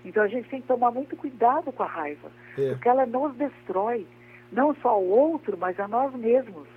Então 0.05 0.23
a 0.23 0.27
gente 0.27 0.49
tem 0.49 0.61
que 0.61 0.67
tomar 0.67 0.91
muito 0.91 1.15
cuidado 1.15 1.71
com 1.71 1.83
a 1.83 1.87
raiva, 1.87 2.29
é. 2.57 2.69
porque 2.71 2.87
ela 2.87 3.05
nos 3.05 3.35
destrói, 3.35 4.05
não 4.51 4.75
só 4.75 4.99
o 4.99 5.09
outro, 5.09 5.57
mas 5.57 5.79
a 5.79 5.87
nós 5.87 6.13
mesmos. 6.13 6.67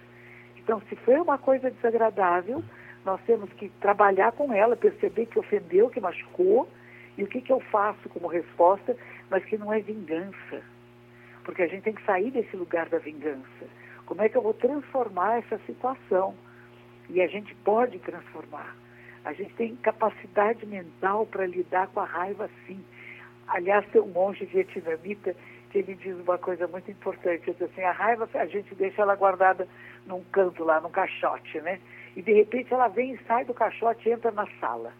Então, 0.56 0.80
se 0.88 0.96
foi 0.96 1.20
uma 1.20 1.38
coisa 1.38 1.70
desagradável, 1.70 2.62
nós 3.04 3.20
temos 3.26 3.52
que 3.52 3.68
trabalhar 3.80 4.32
com 4.32 4.52
ela, 4.52 4.76
perceber 4.76 5.26
que 5.26 5.38
ofendeu, 5.38 5.90
que 5.90 6.00
machucou, 6.00 6.68
e 7.16 7.22
o 7.22 7.26
que, 7.26 7.40
que 7.40 7.52
eu 7.52 7.60
faço 7.60 8.08
como 8.10 8.26
resposta, 8.26 8.96
mas 9.30 9.44
que 9.44 9.56
não 9.56 9.72
é 9.72 9.80
vingança. 9.80 10.62
Porque 11.44 11.62
a 11.62 11.66
gente 11.66 11.82
tem 11.82 11.94
que 11.94 12.04
sair 12.04 12.30
desse 12.30 12.56
lugar 12.56 12.88
da 12.88 12.98
vingança. 12.98 13.66
Como 14.04 14.22
é 14.22 14.28
que 14.28 14.36
eu 14.36 14.42
vou 14.42 14.54
transformar 14.54 15.38
essa 15.38 15.58
situação? 15.66 16.34
E 17.08 17.20
a 17.20 17.26
gente 17.26 17.54
pode 17.56 17.98
transformar. 18.00 18.76
A 19.24 19.32
gente 19.32 19.54
tem 19.54 19.74
capacidade 19.76 20.64
mental 20.66 21.26
para 21.26 21.46
lidar 21.46 21.88
com 21.88 22.00
a 22.00 22.04
raiva 22.04 22.50
sim. 22.66 22.84
Aliás, 23.48 23.86
tem 23.88 24.00
um 24.00 24.08
monge 24.08 24.44
vietnamita 24.44 25.34
que 25.70 25.78
ele 25.78 25.94
diz 25.94 26.16
uma 26.16 26.38
coisa 26.38 26.66
muito 26.68 26.90
importante. 26.90 27.50
Diz 27.50 27.62
assim, 27.62 27.82
a 27.82 27.92
raiva 27.92 28.28
a 28.34 28.46
gente 28.46 28.74
deixa 28.74 29.02
ela 29.02 29.16
guardada 29.16 29.66
num 30.06 30.22
canto 30.24 30.64
lá, 30.64 30.80
num 30.80 30.90
caixote, 30.90 31.60
né? 31.60 31.80
E 32.14 32.22
de 32.22 32.32
repente 32.32 32.72
ela 32.72 32.88
vem 32.88 33.14
e 33.14 33.18
sai 33.24 33.44
do 33.44 33.54
caixote 33.54 34.08
e 34.08 34.12
entra 34.12 34.30
na 34.30 34.46
sala. 34.60 34.92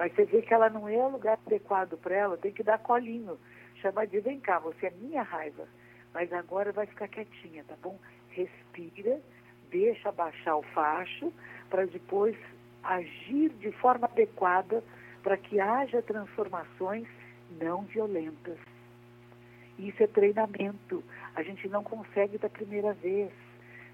Mas 0.00 0.14
você 0.14 0.24
vê 0.24 0.40
que 0.40 0.54
ela 0.54 0.70
não 0.70 0.88
é 0.88 0.96
o 0.96 1.10
lugar 1.10 1.38
adequado 1.46 1.98
para 1.98 2.14
ela, 2.14 2.38
tem 2.38 2.50
que 2.50 2.62
dar 2.62 2.78
colinho. 2.78 3.38
Chamar 3.82 4.06
de 4.06 4.18
vem 4.18 4.40
cá, 4.40 4.58
você 4.58 4.86
é 4.86 4.90
minha 4.92 5.20
raiva. 5.20 5.68
Mas 6.14 6.32
agora 6.32 6.72
vai 6.72 6.86
ficar 6.86 7.06
quietinha, 7.06 7.62
tá 7.64 7.74
bom? 7.82 7.98
Respira, 8.30 9.20
deixa 9.70 10.10
baixar 10.10 10.56
o 10.56 10.62
facho, 10.62 11.30
para 11.68 11.84
depois 11.84 12.34
agir 12.82 13.50
de 13.50 13.70
forma 13.72 14.06
adequada 14.06 14.82
para 15.22 15.36
que 15.36 15.60
haja 15.60 16.00
transformações 16.00 17.06
não 17.60 17.82
violentas. 17.82 18.56
Isso 19.78 20.02
é 20.02 20.06
treinamento. 20.06 21.04
A 21.36 21.42
gente 21.42 21.68
não 21.68 21.84
consegue 21.84 22.38
da 22.38 22.48
primeira 22.48 22.94
vez, 22.94 23.30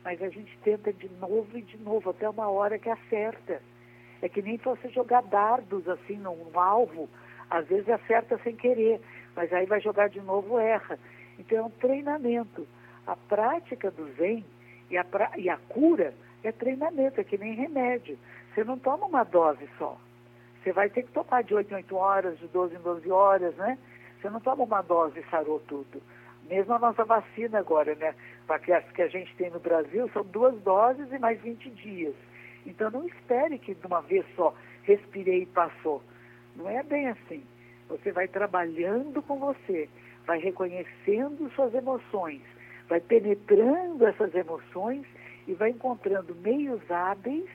mas 0.05 0.23
a 0.23 0.29
gente 0.29 0.57
tenta 0.59 0.93
de 0.93 1.09
novo 1.19 1.59
e 1.59 1.63
de 1.63 1.77
novo, 1.79 2.11
até 2.11 2.29
uma 2.29 2.49
hora 2.49 2.79
que 2.79 2.89
acerta. 2.89 3.61
É 4.23 4.29
que 4.29 4.43
nem 4.43 4.57
você 4.57 4.89
jogar 4.89 5.23
dardos 5.23 5.89
assim 5.89 6.17
num 6.17 6.59
alvo, 6.59 7.09
às 7.51 7.67
vezes 7.67 7.89
acerta 7.89 8.39
sem 8.39 8.57
querer, 8.57 9.01
mas 9.35 9.53
aí 9.53 9.67
vai 9.67 9.81
jogar 9.81 10.09
de 10.09 10.21
novo 10.21 10.59
erra. 10.59 10.99
Então 11.39 11.59
é 11.59 11.63
um 11.63 11.71
treinamento. 11.71 12.67
A 13.07 13.15
prática 13.15 13.91
do 13.91 14.13
Zen 14.15 14.45
e 14.91 14.97
a, 14.97 15.05
pra... 15.05 15.31
e 15.37 15.49
a 15.49 15.57
cura 15.57 16.15
é 16.43 16.51
treinamento, 16.53 17.21
é 17.21 17.25
que 17.25 17.39
nem 17.39 17.55
remédio. 17.55 18.19
Você 18.55 18.65
não 18.65 18.79
toma 18.79 19.07
uma 19.07 19.25
dose 19.25 19.69
só. 19.79 19.99
Você 20.63 20.73
vai 20.73 20.89
ter 20.89 21.03
que 21.03 21.13
tomar 21.13 21.43
de 21.43 21.55
8 21.55 21.71
em 21.71 21.77
8 21.77 21.97
horas, 21.97 22.39
de 22.39 22.49
12 22.49 22.75
em 22.75 22.81
12 22.81 23.11
horas, 23.11 23.55
né? 23.57 23.79
Você 24.21 24.31
não 24.31 24.41
toma 24.41 24.65
uma 24.65 24.83
dose 24.83 25.21
e 25.21 25.31
sarou 25.31 25.61
tudo. 25.61 26.03
Mesmo 26.49 26.75
a 26.75 26.79
nossa 26.79 27.05
vacina 27.05 27.59
agora, 27.59 27.95
né? 27.95 28.15
Para 28.47 28.59
que 28.59 28.81
que 28.93 29.03
a 29.03 29.09
gente 29.09 29.35
tem 29.37 29.51
no 29.51 29.61
Brasil, 29.61 30.09
são 30.13 30.25
duas 30.25 30.59
doses 30.63 31.13
e 31.13 31.19
mais 31.19 31.41
20 31.41 31.71
dias. 31.71 32.15
Então 32.67 32.91
não 32.91 33.07
espere 33.07 33.59
que 33.59 33.75
de 33.75 33.87
uma 33.87 34.03
vez 34.03 34.25
só 34.35 34.55
respirei 34.83 35.43
e 35.43 35.47
passou. 35.47 36.03
Não 36.57 36.69
é 36.69 36.83
bem 36.83 37.09
assim. 37.09 37.43
Você 37.89 38.11
vai 38.13 38.27
trabalhando 38.27 39.23
com 39.23 39.39
você, 39.39 39.89
vai 40.27 40.39
reconhecendo 40.39 41.51
suas 41.55 41.73
emoções, 41.73 42.43
vai 42.89 43.01
penetrando 43.01 44.05
essas 44.05 44.35
emoções 44.35 45.07
e 45.47 45.55
vai 45.55 45.71
encontrando 45.71 46.35
meios 46.35 46.81
hábeis 46.91 47.49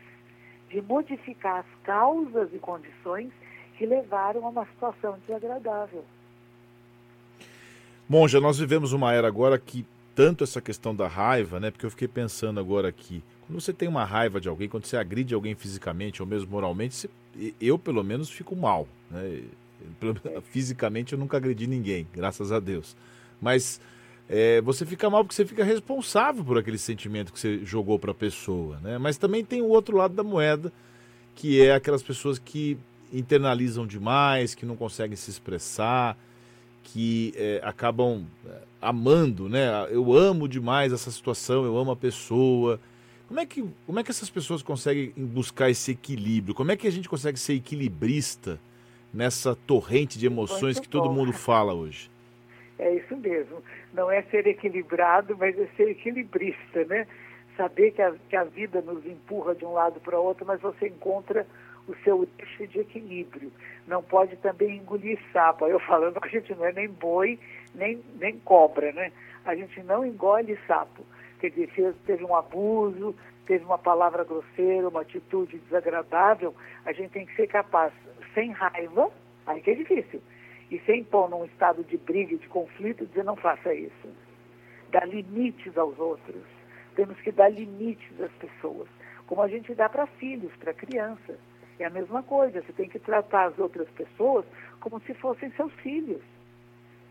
de 0.70 0.82
modificar 0.82 1.60
as 1.60 1.84
causas 1.84 2.54
e 2.54 2.60
condições 2.60 3.32
que 3.78 3.86
levaram 3.86 4.46
a 4.46 4.50
uma 4.50 4.66
situação 4.68 5.18
desagradável. 5.28 6.06
Monja, 8.08 8.40
nós 8.40 8.58
vivemos 8.58 8.94
uma 8.94 9.14
era 9.14 9.28
agora 9.28 9.58
que 9.60 9.86
tanto 10.16 10.44
essa 10.44 10.62
questão 10.62 10.96
da 10.96 11.08
raiva, 11.08 11.60
né? 11.60 11.72
Porque 11.72 11.86
eu 11.86 11.90
fiquei 11.90 12.08
pensando 12.08 12.60
agora 12.60 12.88
aqui, 12.88 13.24
quando 13.52 13.62
você 13.62 13.74
tem 13.74 13.90
uma 13.90 14.06
raiva 14.06 14.40
de 14.40 14.48
alguém, 14.48 14.70
quando 14.70 14.86
você 14.86 14.96
agride 14.96 15.34
alguém 15.34 15.54
fisicamente 15.56 16.22
ou 16.22 16.28
mesmo 16.28 16.50
moralmente, 16.50 16.96
você, 16.96 17.10
eu 17.60 17.78
pelo 17.78 18.02
menos 18.02 18.30
fico 18.30 18.56
mal, 18.56 18.88
né? 19.10 19.42
Fisicamente 20.52 21.14
eu 21.14 21.20
nunca 21.20 21.38
agredi 21.38 21.68
ninguém, 21.68 22.08
graças 22.14 22.52
a 22.52 22.60
Deus. 22.60 22.96
Mas 23.42 23.82
é, 24.30 24.62
você 24.62 24.86
fica 24.86 25.10
mal 25.10 25.24
porque 25.24 25.36
você 25.36 25.46
fica 25.46 25.66
responsável 25.66 26.46
por 26.46 26.58
aquele 26.58 26.78
sentimento 26.78 27.34
que 27.34 27.40
você 27.40 27.60
jogou 27.66 28.00
para 28.00 28.12
a 28.12 28.14
pessoa, 28.14 28.80
né? 28.82 28.98
Mas 28.98 29.18
também 29.18 29.44
tem 29.44 29.62
o 29.62 29.68
outro 29.68 29.98
lado 29.98 30.14
da 30.14 30.24
moeda, 30.24 30.72
que 31.36 31.62
é 31.62 31.74
aquelas 31.74 32.04
pessoas 32.04 32.40
que 32.40 32.78
internalizam 33.12 33.86
demais, 33.86 34.56
que 34.56 34.66
não 34.66 34.78
conseguem 34.78 35.18
se 35.18 35.30
expressar, 35.30 36.16
que 36.84 37.34
é, 37.36 37.60
acabam 37.64 38.24
é, 38.48 38.62
amando, 38.82 39.50
né? 39.50 39.68
Eu 39.90 40.14
amo 40.14 40.48
demais 40.48 40.94
essa 40.94 41.12
situação, 41.12 41.66
eu 41.66 41.78
amo 41.78 41.92
a 41.92 41.98
pessoa. 41.98 42.80
Como 43.32 43.40
é 43.40 43.46
que, 43.46 43.64
como 43.86 43.98
é 43.98 44.04
que 44.04 44.12
essas 44.12 44.30
pessoas 44.30 44.62
conseguem 44.62 45.14
buscar 45.16 45.70
esse 45.70 45.92
equilíbrio? 45.92 46.54
Como 46.54 46.70
é 46.70 46.76
que 46.76 46.86
a 46.86 46.92
gente 46.92 47.08
consegue 47.08 47.40
ser 47.40 47.54
equilibrista 47.54 48.60
nessa 49.14 49.56
torrente 49.56 50.20
de 50.20 50.26
emoções 50.26 50.78
que 50.78 50.90
todo 50.90 51.10
mundo 51.10 51.32
fala 51.32 51.74
hoje? 51.74 52.12
É 52.78 52.94
isso 52.94 53.16
mesmo. 53.16 53.64
Não 53.94 54.12
é 54.12 54.22
ser 54.24 54.48
equilibrado, 54.48 55.38
mas 55.38 55.58
é 55.58 55.66
ser 55.78 55.92
equilibrista, 55.92 56.84
né? 56.84 57.08
Saber 57.56 57.92
que 57.92 58.02
a, 58.02 58.14
que 58.30 58.36
a 58.36 58.44
vida 58.44 58.82
nos 58.82 59.06
empurra 59.06 59.56
de 59.56 59.64
um 59.64 59.72
lado 59.72 60.02
para 60.02 60.20
o 60.20 60.24
outro, 60.26 60.46
mas 60.46 60.60
você 60.60 60.90
encontra 60.90 61.48
o 61.88 61.96
seu 62.04 62.28
eixo 62.38 62.68
de 62.68 62.80
equilíbrio. 62.80 63.50
Não 63.88 64.04
pode 64.04 64.36
também 64.36 64.76
engolir 64.76 65.18
sapo. 65.32 65.66
Eu 65.68 65.80
falando 65.80 66.20
que 66.20 66.28
a 66.36 66.42
gente 66.42 66.54
não 66.54 66.66
é 66.66 66.74
nem 66.74 66.90
boi, 66.90 67.40
nem, 67.74 68.04
nem 68.20 68.38
cobra, 68.40 68.92
né? 68.92 69.10
A 69.46 69.56
gente 69.56 69.82
não 69.84 70.06
engole 70.06 70.60
sapo. 70.68 71.02
Quer 71.42 71.50
dizer, 71.50 71.96
teve 72.06 72.24
um 72.24 72.36
abuso, 72.36 73.16
teve 73.48 73.66
uma 73.66 73.80
palavra 73.80 74.24
grosseira, 74.24 74.88
uma 74.88 75.02
atitude 75.02 75.58
desagradável, 75.58 76.54
a 76.86 76.94
gente 76.94 77.10
tem 77.10 77.26
que 77.26 77.36
ser 77.36 77.48
capaz, 77.48 77.92
sem 78.36 78.52
raiva, 78.52 79.10
aí 79.48 79.60
que 79.60 79.72
é 79.72 79.74
difícil, 79.74 80.22
e 80.70 80.78
sem 80.82 81.04
pôr 81.04 81.28
num 81.32 81.44
estado 81.46 81.84
de 81.84 81.98
briga, 81.98 82.38
de 82.38 82.48
conflito, 82.48 83.08
dizer 83.08 83.24
não 83.24 83.36
faça 83.36 83.74
isso. 83.74 84.08
Dar 84.92 85.08
limites 85.08 85.76
aos 85.76 85.98
outros. 85.98 86.44
Temos 86.96 87.20
que 87.22 87.32
dar 87.32 87.50
limites 87.50 88.22
às 88.22 88.32
pessoas, 88.34 88.88
como 89.26 89.42
a 89.42 89.48
gente 89.48 89.74
dá 89.74 89.90
para 89.90 90.06
filhos, 90.06 90.56
para 90.58 90.76
crianças. 90.76 91.40
É 91.80 91.86
a 91.86 91.90
mesma 91.90 92.22
coisa, 92.22 92.62
você 92.62 92.72
tem 92.74 92.88
que 92.88 93.00
tratar 93.00 93.46
as 93.46 93.58
outras 93.58 93.90
pessoas 93.90 94.46
como 94.80 95.02
se 95.02 95.16
fossem 95.16 95.50
seus 95.54 95.74
filhos. 95.82 96.22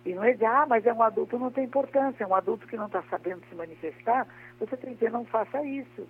E 0.05 0.15
não 0.15 0.25
é 0.25 0.33
de, 0.33 0.45
ah, 0.45 0.65
mas 0.67 0.87
é 0.87 0.93
um 0.93 1.03
adulto, 1.03 1.39
não 1.39 1.51
tem 1.51 1.65
importância, 1.65 2.25
é 2.25 2.27
um 2.27 2.35
adulto 2.35 2.67
que 2.67 2.77
não 2.77 2.87
está 2.87 3.03
sabendo 3.11 3.43
se 3.49 3.55
manifestar, 3.55 4.27
você 4.59 4.77
tem 4.77 4.91
que 4.91 4.97
dizer, 4.97 5.11
não 5.11 5.25
faça 5.27 5.63
isso. 5.63 6.09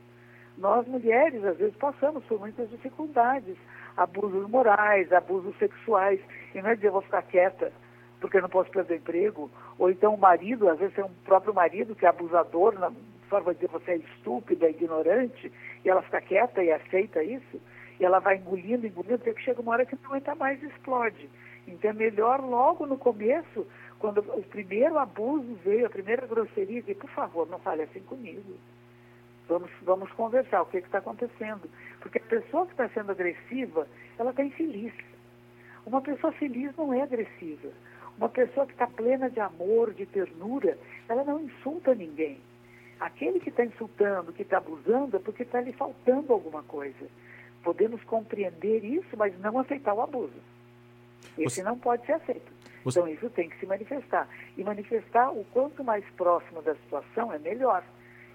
Nós, 0.57 0.87
mulheres, 0.87 1.45
às 1.45 1.57
vezes 1.57 1.75
passamos 1.77 2.25
por 2.25 2.39
muitas 2.39 2.71
dificuldades, 2.71 3.57
abusos 3.97 4.49
morais, 4.49 5.13
abusos 5.13 5.57
sexuais, 5.59 6.21
e 6.55 6.63
não 6.63 6.71
é 6.71 6.77
dizer, 6.77 6.91
vou 6.91 7.03
ficar 7.03 7.23
quieta, 7.23 7.73
porque 8.21 8.41
não 8.41 8.49
posso 8.49 8.71
perder 8.71 8.99
emprego, 8.99 9.51
ou 9.79 9.91
então 9.91 10.15
o 10.15 10.19
marido, 10.19 10.69
às 10.69 10.79
vezes 10.79 10.97
é 10.99 11.05
um 11.05 11.15
próprio 11.25 11.55
marido 11.55 11.95
que 11.95 12.07
é 12.07 12.09
abusador, 12.09 12.79
na 12.79 12.93
forma 13.29 13.55
de 13.55 13.61
dizer, 13.61 13.73
você 13.73 13.93
é 13.93 13.97
estúpida, 13.97 14.69
ignorante, 14.71 15.51
e 15.85 15.89
ela 15.89 16.03
fica 16.03 16.21
quieta 16.21 16.63
e 16.63 16.71
aceita 16.71 17.23
isso, 17.25 17.61
e 17.99 18.05
ela 18.05 18.19
vai 18.19 18.37
engolindo, 18.37 18.87
engolindo, 18.87 19.15
até 19.15 19.33
que 19.33 19.43
chega 19.43 19.61
uma 19.61 19.73
hora 19.73 19.87
que 19.87 19.97
não 19.97 20.11
aguenta 20.11 20.35
mais 20.35 20.63
e 20.63 20.67
explode. 20.67 21.29
Então 21.71 21.91
é 21.91 21.95
melhor 21.95 22.41
logo 22.41 22.85
no 22.85 22.99
começo, 22.99 23.67
quando 23.99 24.19
o 24.19 24.43
primeiro 24.43 24.99
abuso 24.99 25.55
veio, 25.65 25.87
a 25.87 25.91
primeira 25.91 26.27
grosseria, 26.27 26.81
dizer, 26.81 26.97
por 26.97 27.11
favor, 27.11 27.49
não 27.49 27.59
fale 27.59 27.83
assim 27.83 28.01
comigo. 28.01 28.55
Vamos, 29.49 29.71
vamos 29.83 30.11
conversar, 30.13 30.63
o 30.63 30.67
que 30.67 30.79
está 30.79 30.99
acontecendo. 30.99 31.69
Porque 32.01 32.19
a 32.19 32.23
pessoa 32.23 32.67
que 32.67 32.73
está 32.73 32.89
sendo 32.89 33.13
agressiva, 33.13 33.87
ela 34.19 34.31
está 34.31 34.45
infeliz. 34.45 34.93
Uma 35.87 36.01
pessoa 36.01 36.33
feliz 36.33 36.75
não 36.77 36.93
é 36.93 37.03
agressiva. 37.03 37.69
Uma 38.17 38.29
pessoa 38.29 38.67
que 38.67 38.73
está 38.73 38.87
plena 38.87 39.31
de 39.31 39.41
amor, 39.41 39.93
de 39.95 40.07
ternura, 40.07 40.77
ela 41.09 41.25
não 41.25 41.41
insulta 41.41 41.95
ninguém. 41.95 42.39
Aquele 42.99 43.41
que 43.41 43.49
está 43.49 43.65
insultando, 43.65 44.33
que 44.33 44.43
está 44.43 44.59
abusando, 44.59 45.17
é 45.17 45.21
porque 45.21 45.43
está 45.43 45.61
lhe 45.61 45.73
faltando 45.73 46.33
alguma 46.33 46.63
coisa. 46.63 47.07
Podemos 47.63 48.03
compreender 48.05 48.85
isso, 48.85 49.17
mas 49.17 49.39
não 49.41 49.59
aceitar 49.59 49.95
o 49.95 50.03
abuso. 50.03 50.41
Esse 51.45 51.63
não 51.63 51.79
pode 51.79 52.05
ser 52.07 52.13
aceito. 52.13 52.53
Então 52.87 53.07
isso 53.07 53.29
tem 53.31 53.49
que 53.49 53.59
se 53.59 53.67
manifestar. 53.67 54.29
E 54.57 54.65
manifestar 54.65 55.31
o 55.31 55.45
quanto 55.53 55.85
mais 55.85 56.05
próximo 56.17 56.63
da 56.63 56.75
situação 56.75 57.33
é 57.33 57.39
melhor. 57.39 57.83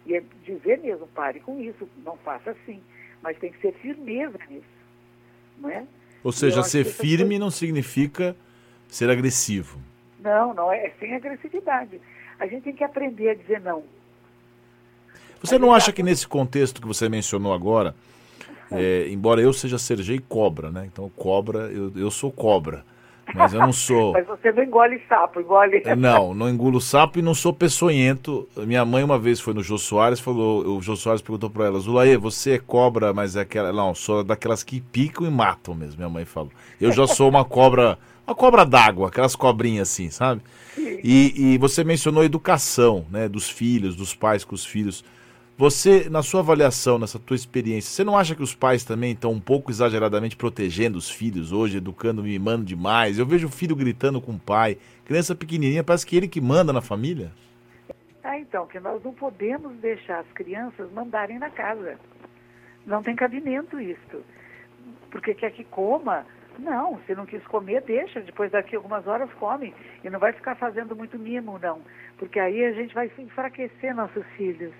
E 0.06 0.16
é 0.16 0.24
dizer 0.44 0.80
mesmo, 0.80 1.08
pare 1.08 1.40
com 1.40 1.60
isso, 1.60 1.90
não 2.04 2.18
faça 2.18 2.52
assim. 2.52 2.82
Mas 3.22 3.38
tem 3.38 3.52
que 3.52 3.60
ser 3.60 3.74
firmeza 3.74 4.38
nisso. 4.50 4.66
Não 5.58 5.70
é? 5.70 5.86
Ou 6.24 6.32
seja, 6.32 6.64
ser 6.64 6.86
firme 6.86 7.40
não 7.40 7.50
significa 7.50 8.36
ser 8.88 9.10
agressivo. 9.10 9.80
Não, 10.20 10.54
não, 10.54 10.72
é 10.72 10.92
sem 11.00 11.14
agressividade. 11.14 12.00
A 12.40 12.48
gente 12.48 12.64
tem 12.64 12.76
que 12.76 12.84
aprender 12.84 13.30
a 13.30 13.34
dizer 13.36 13.62
não. 13.62 13.84
Você 15.42 15.60
não 15.60 15.74
acha 15.74 15.92
que 15.92 16.02
nesse 16.02 16.28
contexto 16.28 16.82
que 16.82 16.88
você 16.88 17.08
mencionou 17.08 17.54
agora, 17.54 17.96
é, 18.72 19.08
embora 19.10 19.42
eu 19.42 19.54
seja 19.54 19.78
Sergei 19.78 20.20
Cobra, 20.20 20.72
né? 20.72 20.90
Então, 20.92 21.10
cobra, 21.10 21.72
eu, 21.72 21.92
eu 21.96 22.10
sou 22.10 22.32
cobra. 22.32 22.84
Mas 23.36 23.54
eu 23.54 23.60
não 23.60 23.74
sou. 23.74 24.14
mas 24.14 24.26
você 24.26 24.52
não 24.52 24.64
engole 24.64 25.02
sapo, 25.08 25.40
engole. 25.40 25.82
É, 25.86 25.96
não, 25.96 26.34
não 26.34 26.50
engulo 26.50 26.80
sapo 26.80 27.20
e 27.20 27.22
não 27.22 27.34
sou 27.34 27.54
peçonhento. 27.54 28.48
Minha 28.58 28.86
mãe 28.86 29.04
uma 29.04 29.20
vez 29.20 29.40
foi 29.40 29.54
no 29.54 29.62
Jô 29.62 29.78
Soares, 29.78 30.20
falou, 30.20 30.78
o 30.78 30.82
Jô 30.82 30.96
Soares 30.96 31.22
perguntou 31.22 31.50
para 31.50 31.66
ela, 31.66 31.80
Zulaê, 31.80 32.18
você 32.18 32.54
é 32.54 32.60
cobra, 32.60 33.14
mas 33.14 33.36
é 33.36 33.42
aquela. 33.42 33.72
Não, 33.72 33.94
sou 33.94 34.24
daquelas 34.24 34.64
que 34.64 34.82
picam 34.82 35.28
e 35.28 35.30
matam 35.30 35.76
mesmo, 35.76 35.98
minha 35.98 36.10
mãe 36.10 36.26
falou. 36.26 36.52
Eu 36.80 36.92
já 36.92 37.06
sou 37.06 37.30
uma 37.30 37.44
cobra, 37.46 37.98
uma 38.26 38.36
cobra 38.36 38.66
d'água, 38.66 39.10
aquelas 39.10 39.36
cobrinhas 39.36 39.90
assim, 39.90 40.10
sabe? 40.10 40.42
E, 40.78 41.54
e 41.54 41.58
você 41.58 41.84
mencionou 41.84 42.24
a 42.24 42.26
educação, 42.26 43.06
né? 43.12 43.28
Dos 43.30 43.50
filhos, 43.50 43.96
dos 43.96 44.14
pais 44.16 44.44
com 44.44 44.56
os 44.56 44.66
filhos. 44.66 45.04
Você, 45.58 46.10
na 46.10 46.22
sua 46.22 46.42
avaliação, 46.42 47.00
nessa 47.00 47.18
tua 47.18 47.34
experiência, 47.34 47.90
você 47.90 48.04
não 48.04 48.18
acha 48.18 48.36
que 48.36 48.44
os 48.44 48.54
pais 48.54 48.84
também 48.84 49.14
estão 49.14 49.32
um 49.32 49.40
pouco 49.40 49.72
exageradamente 49.72 50.36
protegendo 50.36 50.98
os 50.98 51.10
filhos 51.10 51.54
hoje, 51.54 51.78
educando, 51.78 52.22
mimando 52.22 52.66
demais? 52.66 53.18
Eu 53.18 53.26
vejo 53.26 53.48
o 53.48 53.50
filho 53.50 53.74
gritando 53.74 54.20
com 54.20 54.34
o 54.34 54.40
pai, 54.40 54.78
criança 55.06 55.34
pequenininha, 55.34 55.82
parece 55.82 56.06
que 56.06 56.18
ele 56.18 56.28
que 56.28 56.42
manda 56.42 56.74
na 56.74 56.82
família. 56.82 57.32
Ah, 58.22 58.38
então, 58.38 58.68
que 58.68 58.82
nós 58.82 59.02
não 59.02 59.14
podemos 59.14 59.78
deixar 59.78 60.20
as 60.20 60.32
crianças 60.34 60.92
mandarem 60.92 61.40
na 61.40 61.50
casa. 61.50 61.98
Não 62.86 63.02
tem 63.02 63.16
cabimento 63.16 63.80
isso. 63.80 64.26
Porque 65.10 65.34
quer 65.34 65.52
que 65.52 65.64
coma, 65.64 66.26
não, 66.60 67.00
se 67.08 67.16
não 67.16 67.26
quis 67.26 67.46
comer, 67.48 67.82
deixa, 67.84 68.20
depois 68.20 68.52
daqui 68.52 68.76
algumas 68.76 69.08
horas 69.08 69.32
come. 69.40 69.74
E 70.04 70.10
não 70.10 70.20
vai 70.20 70.34
ficar 70.34 70.56
fazendo 70.56 70.98
muito 70.98 71.18
mimo, 71.18 71.58
não. 71.60 71.80
Porque 72.18 72.42
aí 72.42 72.66
a 72.66 72.74
gente 72.74 72.94
vai 72.94 73.10
enfraquecer 73.18 73.96
nossos 73.96 74.26
filhos 74.36 74.74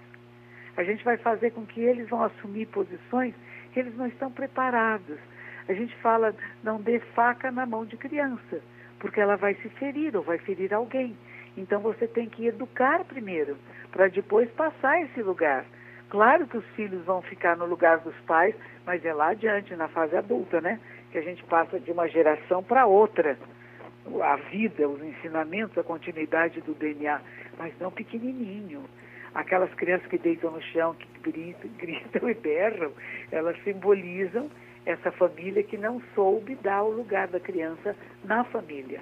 a 0.78 0.84
gente 0.84 1.04
vai 1.04 1.18
fazer 1.18 1.52
com 1.52 1.66
que 1.66 1.82
eles 1.82 2.10
vão 2.10 2.24
assumir 2.24 2.66
posições 2.68 3.34
que 3.72 3.80
eles 3.80 3.96
não 3.98 4.08
estão 4.08 4.32
preparados. 4.32 5.18
A 5.68 5.74
gente 5.74 5.96
fala, 5.98 6.34
não 6.64 6.82
dê 6.82 7.00
faca 7.00 7.52
na 7.52 7.66
mão 7.66 7.86
de 7.86 7.98
criança, 7.98 8.62
porque 9.00 9.20
ela 9.20 9.36
vai 9.36 9.56
se 9.56 9.70
ferir 9.70 10.16
ou 10.16 10.24
vai 10.24 10.38
ferir 10.38 10.74
alguém. 10.74 11.18
Então 11.58 11.80
você 11.82 12.08
tem 12.08 12.30
que 12.30 12.48
educar 12.48 13.04
primeiro, 13.06 13.58
para 13.92 14.08
depois 14.08 14.50
passar 14.52 15.02
esse 15.02 15.22
lugar. 15.22 15.66
Claro 16.10 16.48
que 16.48 16.58
os 16.58 16.66
filhos 16.76 17.04
vão 17.04 17.22
ficar 17.22 17.58
no 17.58 17.66
lugar 17.66 18.00
dos 18.00 18.16
pais, 18.22 18.56
mas 18.86 19.04
é 19.04 19.14
lá 19.14 19.30
adiante, 19.30 19.76
na 19.76 19.88
fase 19.88 20.16
adulta, 20.16 20.62
né? 20.62 20.80
Que 21.12 21.18
a 21.18 21.22
gente 21.22 21.44
passa 21.46 21.80
de 21.80 21.92
uma 21.92 22.08
geração 22.08 22.62
para 22.64 22.86
outra. 22.86 23.38
A 24.22 24.36
vida, 24.36 24.88
os 24.88 25.02
ensinamentos, 25.02 25.78
a 25.78 25.84
continuidade 25.84 26.62
do 26.62 26.76
DNA, 26.76 27.20
mas 27.58 27.74
não 27.80 27.92
pequenininho 27.92 28.84
aquelas 29.36 29.72
crianças 29.76 30.08
que 30.08 30.18
deitam 30.18 30.50
no 30.52 30.62
chão, 30.62 30.96
que 30.96 31.32
gritam, 31.32 31.70
gritam 31.78 32.30
e 32.30 32.34
berram, 32.34 32.92
elas 33.32 33.56
simbolizam 33.64 34.50
essa 34.86 35.12
família 35.12 35.62
que 35.62 35.78
não 35.78 36.02
soube 36.16 36.56
dar 36.56 36.84
o 36.84 36.92
lugar 36.92 37.28
da 37.28 37.40
criança 37.40 37.96
na 38.24 38.44
família. 38.46 39.02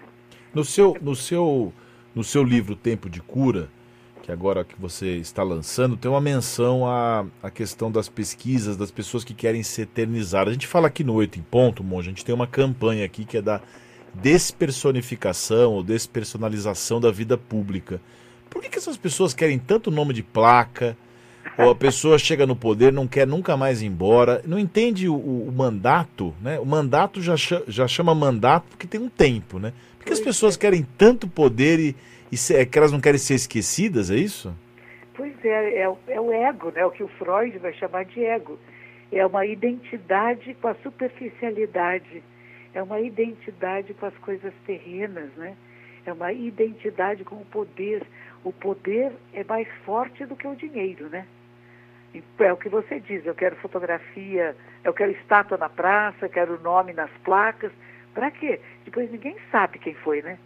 No 0.53 0.63
seu, 0.63 0.97
no 1.01 1.15
seu, 1.15 1.71
no 2.15 2.23
seu 2.23 2.43
livro 2.43 2.75
Tempo 2.75 3.09
de 3.09 3.21
Cura, 3.21 3.69
que 4.21 4.31
agora 4.31 4.63
que 4.63 4.79
você 4.79 5.17
está 5.17 5.43
lançando, 5.43 5.97
tem 5.97 6.09
uma 6.09 6.21
menção 6.21 6.87
à, 6.87 7.25
à 7.41 7.51
questão 7.51 7.91
das 7.91 8.07
pesquisas, 8.07 8.77
das 8.77 8.89
pessoas 8.89 9.23
que 9.25 9.33
querem 9.33 9.61
se 9.61 9.81
eternizar. 9.81 10.47
A 10.47 10.53
gente 10.53 10.65
fala 10.65 10.87
aqui 10.87 11.03
no 11.03 11.13
Oito 11.15 11.37
em 11.37 11.41
Ponto, 11.41 11.83
Monge, 11.83 12.07
a 12.07 12.11
gente 12.11 12.23
tem 12.23 12.33
uma 12.33 12.47
campanha 12.47 13.05
aqui 13.05 13.25
que 13.25 13.37
é 13.37 13.41
da 13.41 13.61
despersonificação 14.13 15.73
ou 15.73 15.83
despersonalização 15.83 17.01
da 17.01 17.11
vida 17.11 17.37
pública. 17.37 17.99
Por 18.53 18.61
que, 18.61 18.69
que 18.69 18.77
essas 18.77 18.95
pessoas 18.95 19.33
querem 19.33 19.57
tanto 19.57 19.89
nome 19.89 20.13
de 20.13 20.21
placa? 20.21 20.95
Ou 21.57 21.71
a 21.71 21.75
pessoa 21.75 22.19
chega 22.19 22.45
no 22.45 22.55
poder, 22.55 22.93
não 22.93 23.07
quer 23.07 23.25
nunca 23.25 23.57
mais 23.57 23.81
ir 23.81 23.87
embora, 23.87 24.41
não 24.45 24.57
entende 24.59 25.09
o, 25.09 25.15
o 25.15 25.51
mandato, 25.51 26.33
né? 26.39 26.59
O 26.59 26.65
mandato 26.65 27.19
já, 27.21 27.35
já 27.67 27.87
chama 27.87 28.13
mandato 28.15 28.65
porque 28.69 28.87
tem 28.87 29.01
um 29.01 29.09
tempo, 29.09 29.59
né? 29.59 29.73
Por 29.97 30.05
que 30.05 30.13
as 30.13 30.19
pessoas 30.19 30.55
querem 30.55 30.85
tanto 30.97 31.27
poder 31.27 31.79
e, 31.79 31.95
e 32.31 32.37
se, 32.37 32.55
é 32.55 32.65
que 32.65 32.77
elas 32.77 32.91
não 32.91 33.01
querem 33.01 33.19
ser 33.19 33.33
esquecidas, 33.33 34.09
é 34.09 34.15
isso? 34.15 34.53
Pois 35.15 35.33
é, 35.43 35.81
é, 35.81 35.95
é 36.07 36.21
o 36.21 36.31
ego, 36.31 36.71
né? 36.71 36.85
O 36.85 36.91
que 36.91 37.03
o 37.03 37.07
Freud 37.07 37.57
vai 37.57 37.73
chamar 37.73 38.05
de 38.05 38.23
ego. 38.23 38.57
É 39.11 39.25
uma 39.25 39.45
identidade 39.45 40.55
com 40.59 40.67
a 40.67 40.75
superficialidade, 40.75 42.23
é 42.73 42.81
uma 42.81 42.99
identidade 42.99 43.93
com 43.95 44.05
as 44.05 44.17
coisas 44.19 44.53
terrenas, 44.65 45.29
né? 45.37 45.55
É 46.05 46.13
uma 46.13 46.31
identidade 46.31 47.23
com 47.23 47.35
o 47.35 47.45
poder 47.45 48.05
o 48.43 48.51
poder 48.51 49.11
é 49.33 49.43
mais 49.43 49.67
forte 49.85 50.25
do 50.25 50.35
que 50.35 50.47
o 50.47 50.55
dinheiro, 50.55 51.09
né? 51.09 51.25
É 52.39 52.53
o 52.53 52.57
que 52.57 52.69
você 52.69 52.99
diz, 52.99 53.25
eu 53.25 53.33
quero 53.33 53.55
fotografia, 53.55 54.55
eu 54.83 54.93
quero 54.93 55.11
estátua 55.11 55.57
na 55.57 55.69
praça, 55.69 56.29
quero 56.29 56.61
nome 56.61 56.93
nas 56.93 57.09
placas. 57.23 57.71
Para 58.13 58.29
quê? 58.29 58.59
Depois 58.85 59.09
ninguém 59.11 59.35
sabe 59.51 59.79
quem 59.79 59.95
foi, 59.95 60.21
né? 60.21 60.37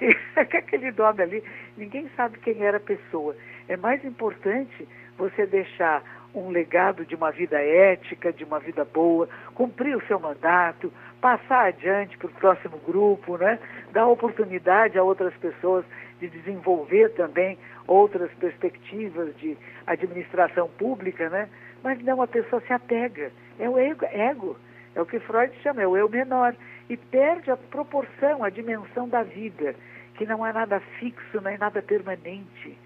Aquele 0.36 0.92
nome 0.92 1.22
ali, 1.22 1.44
ninguém 1.76 2.08
sabe 2.16 2.38
quem 2.38 2.62
era 2.62 2.76
a 2.76 2.80
pessoa. 2.80 3.34
É 3.66 3.76
mais 3.76 4.04
importante 4.04 4.86
você 5.16 5.44
deixar 5.46 6.02
um 6.38 6.50
legado 6.50 7.04
de 7.04 7.14
uma 7.14 7.30
vida 7.30 7.60
ética, 7.60 8.32
de 8.32 8.44
uma 8.44 8.58
vida 8.58 8.84
boa, 8.84 9.28
cumprir 9.54 9.96
o 9.96 10.06
seu 10.06 10.18
mandato, 10.18 10.92
passar 11.20 11.66
adiante 11.66 12.16
para 12.16 12.28
o 12.28 12.32
próximo 12.32 12.78
grupo, 12.86 13.36
né? 13.36 13.58
dar 13.92 14.06
oportunidade 14.06 14.98
a 14.98 15.02
outras 15.02 15.34
pessoas 15.34 15.84
de 16.20 16.28
desenvolver 16.28 17.10
também 17.10 17.58
outras 17.86 18.30
perspectivas 18.34 19.34
de 19.36 19.56
administração 19.86 20.68
pública, 20.78 21.28
né? 21.28 21.48
mas 21.82 22.02
não 22.02 22.20
a 22.22 22.26
pessoa 22.26 22.62
se 22.62 22.72
apega. 22.72 23.30
É 23.58 23.68
o 23.68 23.78
ego, 23.78 24.04
ego, 24.06 24.56
é 24.94 25.00
o 25.00 25.06
que 25.06 25.18
Freud 25.20 25.54
chama, 25.62 25.82
é 25.82 25.86
o 25.86 25.96
eu 25.96 26.08
menor, 26.08 26.54
e 26.88 26.96
perde 26.96 27.50
a 27.50 27.56
proporção, 27.56 28.42
a 28.42 28.50
dimensão 28.50 29.08
da 29.08 29.22
vida, 29.22 29.74
que 30.14 30.26
não 30.26 30.44
é 30.46 30.52
nada 30.52 30.80
fixo, 30.98 31.40
nem 31.40 31.58
nada 31.58 31.82
permanente. 31.82 32.76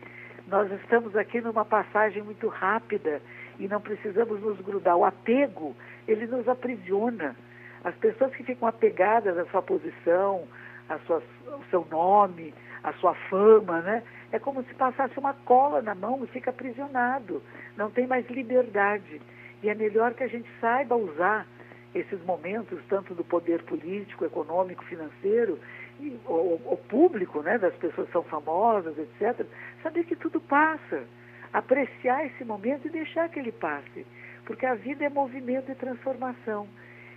Nós 0.49 0.71
estamos 0.73 1.17
aqui 1.17 1.41
numa 1.41 1.65
passagem 1.65 2.23
muito 2.23 2.49
rápida 2.49 3.23
e 3.63 3.69
não 3.69 3.81
precisamos 3.81 4.41
nos 4.41 4.61
grudar. 4.61 4.97
O 4.97 5.05
apego, 5.05 5.77
ele 6.09 6.27
nos 6.27 6.49
aprisiona. 6.49 7.37
As 7.85 7.95
pessoas 7.95 8.35
que 8.35 8.43
ficam 8.43 8.67
apegadas 8.67 9.39
à 9.39 9.45
sua 9.47 9.63
posição, 9.63 10.43
à 10.89 10.99
sua, 11.01 11.23
ao 11.47 11.63
seu 11.71 11.87
nome, 11.89 12.53
à 12.83 12.93
sua 12.95 13.15
fama, 13.31 13.81
né? 13.81 14.03
É 14.33 14.39
como 14.41 14.65
se 14.65 14.75
passasse 14.75 15.17
uma 15.17 15.33
cola 15.33 15.81
na 15.81 15.95
mão 15.95 16.25
e 16.25 16.27
fica 16.27 16.51
aprisionado. 16.51 17.41
Não 17.77 17.89
tem 17.89 18.07
mais 18.07 18.29
liberdade. 18.29 19.21
E 19.63 19.69
é 19.69 19.75
melhor 19.77 20.15
que 20.15 20.25
a 20.25 20.29
gente 20.29 20.49
saiba 20.61 20.97
usar 20.97 21.47
esses 21.95 22.21
momentos, 22.25 22.81
tanto 22.89 23.15
do 23.15 23.23
poder 23.23 23.63
político, 23.63 24.25
econômico, 24.25 24.83
financeiro, 24.87 25.59
e, 26.01 26.19
o, 26.27 26.59
o 26.65 26.77
público, 26.89 27.43
né, 27.43 27.59
das 27.59 27.75
pessoas 27.77 28.07
que 28.07 28.13
são 28.13 28.25
famosas, 28.25 28.97
etc., 28.99 29.47
saber 29.83 30.05
que 30.05 30.17
tudo 30.17 30.41
passa. 30.41 31.05
Apreciar 31.53 32.27
esse 32.27 32.45
momento 32.45 32.87
e 32.87 32.91
deixar 32.91 33.29
que 33.29 33.39
ele 33.39 33.53
passe. 33.53 34.07
Porque 34.45 34.67
a 34.67 34.75
vida 34.75 35.05
é 35.05 35.09
movimento 35.09 35.71
e 35.71 35.75
transformação 35.75 36.67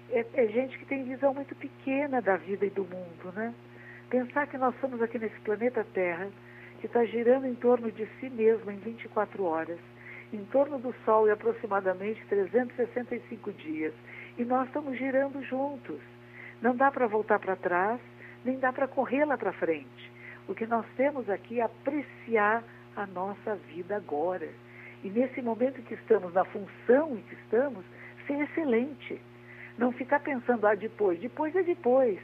é, 0.10 0.26
é 0.34 0.48
gente 0.48 0.78
que 0.78 0.86
tem 0.86 1.04
visão 1.04 1.34
muito 1.34 1.56
pequena 1.56 2.21
da 2.21 2.38
vida 2.38 2.65
e 2.65 2.69
do 2.69 2.84
mundo, 2.84 3.34
né? 3.34 3.54
Pensar 4.10 4.48
que 4.48 4.58
nós 4.58 4.76
somos 4.80 5.02
aqui 5.02 5.17
nesse 5.17 5.39
planeta 5.41 5.86
Terra, 5.93 6.30
que 6.80 6.86
está 6.86 7.04
girando 7.06 7.48
em 7.48 7.56
torno 7.56 7.91
de 7.91 8.06
si 8.19 8.30
mesmo 8.30 8.69
em 8.69 8.78
24 8.78 9.43
horas, 9.43 9.80
em 10.32 10.43
torno 10.45 10.78
do 10.78 10.93
Sol 11.04 11.28
em 11.28 11.32
aproximadamente 11.32 12.24
365 12.28 13.52
dias, 13.54 13.93
e 14.38 14.43
nós 14.43 14.67
estamos 14.67 14.98
girando 14.98 15.41
juntos. 15.43 16.00
Não 16.62 16.76
dá 16.76 16.91
para 16.91 17.08
voltar 17.08 17.39
para 17.39 17.56
trás, 17.56 18.00
nem 18.43 18.60
dá 18.60 18.71
para 18.71 18.88
correr 18.88 19.26
lá 19.26 19.38
para 19.38 19.54
frente. 19.54 20.12
O 20.48 20.54
que 20.54 20.67
nós 20.67 20.86
temos 20.95 21.28
aqui 21.30 21.60
é 21.60 21.63
apreciar 21.63 22.63
a 22.95 23.05
nossa 23.08 23.55
vida 23.73 23.95
agora. 23.95 24.47
E 25.03 25.10
nesse 25.10 25.41
momento 25.41 25.81
que 25.84 25.93
estamos, 25.93 26.34
na 26.34 26.45
função 26.45 27.15
em 27.15 27.21
que 27.21 27.36
estamos, 27.36 27.86
ser 28.25 28.41
excelente 28.41 29.21
não 29.77 29.91
ficar 29.91 30.19
pensando, 30.19 30.65
ah, 30.65 30.75
depois. 30.75 31.19
Depois 31.19 31.55
é 31.55 31.63
depois. 31.63 32.19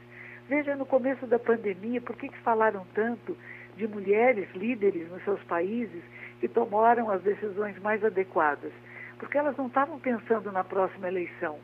Veja 0.48 0.74
no 0.74 0.86
começo 0.86 1.26
da 1.26 1.38
pandemia, 1.38 2.00
por 2.00 2.16
que, 2.16 2.28
que 2.28 2.38
falaram 2.38 2.86
tanto 2.94 3.36
de 3.76 3.86
mulheres 3.86 4.48
líderes 4.54 5.08
nos 5.10 5.22
seus 5.24 5.42
países 5.44 6.02
que 6.40 6.48
tomaram 6.48 7.10
as 7.10 7.22
decisões 7.22 7.78
mais 7.80 8.04
adequadas? 8.04 8.72
Porque 9.18 9.38
elas 9.38 9.56
não 9.56 9.66
estavam 9.66 9.98
pensando 10.00 10.50
na 10.50 10.64
próxima 10.64 11.08
eleição, 11.08 11.58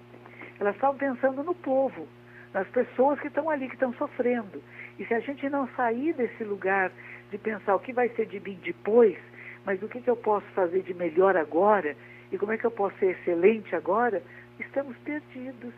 elas 0.61 0.75
estavam 0.75 0.97
pensando 0.97 1.43
no 1.43 1.55
povo, 1.55 2.07
nas 2.55 2.69
pessoas 2.69 3.19
que 3.21 3.27
estão 3.27 3.51
ali, 3.51 3.67
que 3.67 3.75
estão 3.75 3.93
sofrendo. 3.95 4.63
E 4.99 5.05
se 5.07 5.15
a 5.15 5.21
gente 5.21 5.49
não 5.49 5.69
sair 5.77 6.13
desse 6.15 6.43
lugar 6.45 6.91
de 7.31 7.39
pensar 7.39 7.75
o 7.75 7.81
que 7.81 7.93
vai 7.93 8.09
ser 8.11 8.27
de 8.27 8.41
mim 8.41 8.59
depois, 8.63 9.17
mas 9.65 9.83
o 9.83 9.89
que, 9.89 10.01
que 10.01 10.11
eu 10.11 10.17
posso 10.17 10.47
fazer 10.49 10.83
de 10.83 10.95
melhor 10.95 11.37
agora 11.37 11.95
e 12.33 12.39
como 12.39 12.53
é 12.53 12.59
que 12.59 12.65
eu 12.65 12.71
posso 12.71 12.97
ser 12.99 13.11
excelente 13.11 13.75
agora, 13.75 14.23
estamos 14.59 14.97
perdidos. 14.99 15.73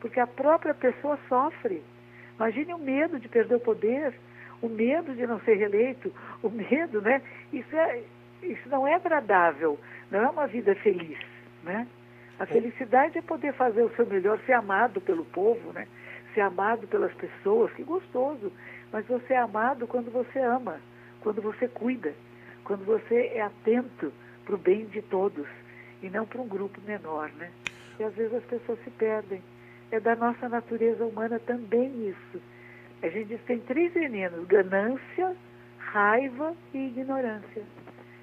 Porque 0.00 0.20
a 0.20 0.26
própria 0.26 0.74
pessoa 0.74 1.18
sofre. 1.28 1.82
Imagine 2.36 2.74
o 2.74 2.78
medo 2.78 3.18
de 3.18 3.28
perder 3.28 3.56
o 3.56 3.60
poder, 3.60 4.14
o 4.60 4.68
medo 4.68 5.14
de 5.14 5.26
não 5.26 5.40
ser 5.40 5.54
reeleito, 5.54 6.12
o 6.42 6.50
medo, 6.50 7.00
né? 7.00 7.22
Isso, 7.52 7.74
é, 7.74 8.02
isso 8.42 8.68
não 8.68 8.86
é 8.86 8.94
agradável, 8.94 9.78
não 10.10 10.20
é 10.20 10.28
uma 10.28 10.46
vida 10.46 10.74
feliz, 10.76 11.18
né? 11.64 11.86
A 12.38 12.44
é. 12.44 12.46
felicidade 12.46 13.18
é 13.18 13.22
poder 13.22 13.54
fazer 13.54 13.82
o 13.82 13.90
seu 13.96 14.06
melhor, 14.06 14.38
ser 14.44 14.52
amado 14.52 15.00
pelo 15.00 15.24
povo, 15.24 15.72
né? 15.72 15.86
Ser 16.36 16.42
amado 16.42 16.86
pelas 16.88 17.14
pessoas, 17.14 17.72
que 17.72 17.82
gostoso. 17.82 18.52
Mas 18.92 19.06
você 19.06 19.32
é 19.32 19.38
amado 19.38 19.86
quando 19.86 20.12
você 20.12 20.38
ama, 20.38 20.78
quando 21.22 21.40
você 21.40 21.66
cuida, 21.66 22.12
quando 22.62 22.84
você 22.84 23.32
é 23.32 23.40
atento 23.40 24.12
para 24.44 24.54
o 24.54 24.58
bem 24.58 24.84
de 24.84 25.00
todos 25.00 25.46
e 26.02 26.10
não 26.10 26.26
para 26.26 26.42
um 26.42 26.46
grupo 26.46 26.78
menor, 26.86 27.30
né? 27.38 27.50
E 27.98 28.04
às 28.04 28.14
vezes 28.14 28.34
as 28.34 28.44
pessoas 28.44 28.78
se 28.84 28.90
perdem. 28.90 29.42
É 29.90 29.98
da 29.98 30.14
nossa 30.14 30.46
natureza 30.46 31.06
humana 31.06 31.38
também 31.38 32.10
isso. 32.10 32.42
A 33.02 33.08
gente 33.08 33.28
diz 33.28 33.40
que 33.40 33.46
tem 33.46 33.60
três 33.60 33.94
venenos: 33.94 34.46
ganância, 34.46 35.34
raiva 35.78 36.54
e 36.74 36.88
ignorância. 36.88 37.62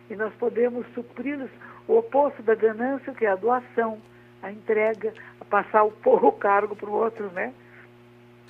E 0.07 0.15
nós 0.15 0.31
podemos 0.35 0.85
supri-los. 0.93 1.49
O 1.87 1.97
oposto 1.97 2.43
da 2.43 2.53
ganância, 2.53 3.11
que 3.15 3.25
é 3.25 3.29
a 3.29 3.35
doação, 3.35 3.99
a 4.43 4.51
entrega, 4.51 5.15
a 5.41 5.45
passar 5.45 5.83
o, 5.83 5.91
o 6.05 6.31
cargo 6.33 6.75
para 6.75 6.89
o 6.91 6.93
outro, 6.93 7.31
né? 7.31 7.51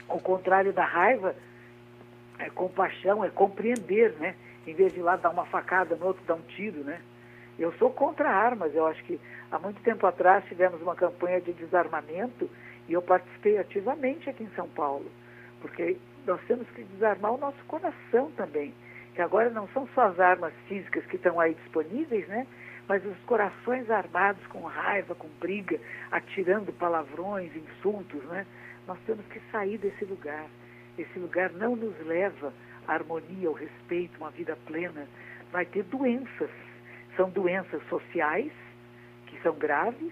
O 0.07 0.19
contrário 0.19 0.73
da 0.73 0.85
raiva 0.85 1.35
é 2.39 2.49
compaixão, 2.49 3.23
é 3.23 3.29
compreender, 3.29 4.13
né? 4.19 4.35
Em 4.65 4.73
vez 4.73 4.93
de 4.93 5.01
lá 5.01 5.15
dar 5.15 5.29
uma 5.29 5.45
facada 5.45 5.95
no 5.95 6.05
outro, 6.07 6.23
dar 6.25 6.35
um 6.35 6.41
tiro, 6.41 6.83
né? 6.83 6.99
Eu 7.57 7.71
sou 7.73 7.91
contra 7.91 8.29
armas. 8.29 8.73
Eu 8.73 8.87
acho 8.87 9.03
que 9.03 9.19
há 9.51 9.59
muito 9.59 9.81
tempo 9.81 10.05
atrás 10.07 10.43
tivemos 10.45 10.81
uma 10.81 10.95
campanha 10.95 11.39
de 11.41 11.53
desarmamento 11.53 12.49
e 12.87 12.93
eu 12.93 13.01
participei 13.01 13.57
ativamente 13.57 14.29
aqui 14.29 14.43
em 14.43 14.49
São 14.55 14.67
Paulo, 14.67 15.09
porque 15.61 15.97
nós 16.25 16.41
temos 16.47 16.67
que 16.69 16.83
desarmar 16.83 17.33
o 17.33 17.37
nosso 17.37 17.63
coração 17.65 18.31
também, 18.35 18.73
que 19.15 19.21
agora 19.21 19.49
não 19.49 19.67
são 19.69 19.87
só 19.93 20.07
as 20.07 20.19
armas 20.19 20.53
físicas 20.67 21.05
que 21.05 21.15
estão 21.15 21.39
aí 21.39 21.53
disponíveis, 21.53 22.27
né? 22.27 22.47
Mas 22.87 23.05
os 23.05 23.17
corações 23.25 23.89
armados 23.89 24.45
com 24.47 24.61
raiva, 24.63 25.15
com 25.15 25.29
briga, 25.39 25.79
atirando 26.11 26.73
palavrões, 26.73 27.55
insultos, 27.55 28.21
né? 28.25 28.45
Nós 28.87 28.99
temos 29.05 29.25
que 29.27 29.39
sair 29.51 29.77
desse 29.77 30.05
lugar. 30.05 30.45
Esse 30.97 31.17
lugar 31.17 31.51
não 31.53 31.75
nos 31.75 31.97
leva 32.05 32.53
à 32.87 32.93
harmonia, 32.93 33.47
ao 33.47 33.53
respeito, 33.53 34.17
uma 34.17 34.31
vida 34.31 34.57
plena. 34.65 35.07
Vai 35.51 35.65
ter 35.65 35.83
doenças. 35.83 36.49
São 37.15 37.29
doenças 37.29 37.81
sociais, 37.87 38.51
que 39.27 39.39
são 39.41 39.55
graves, 39.55 40.11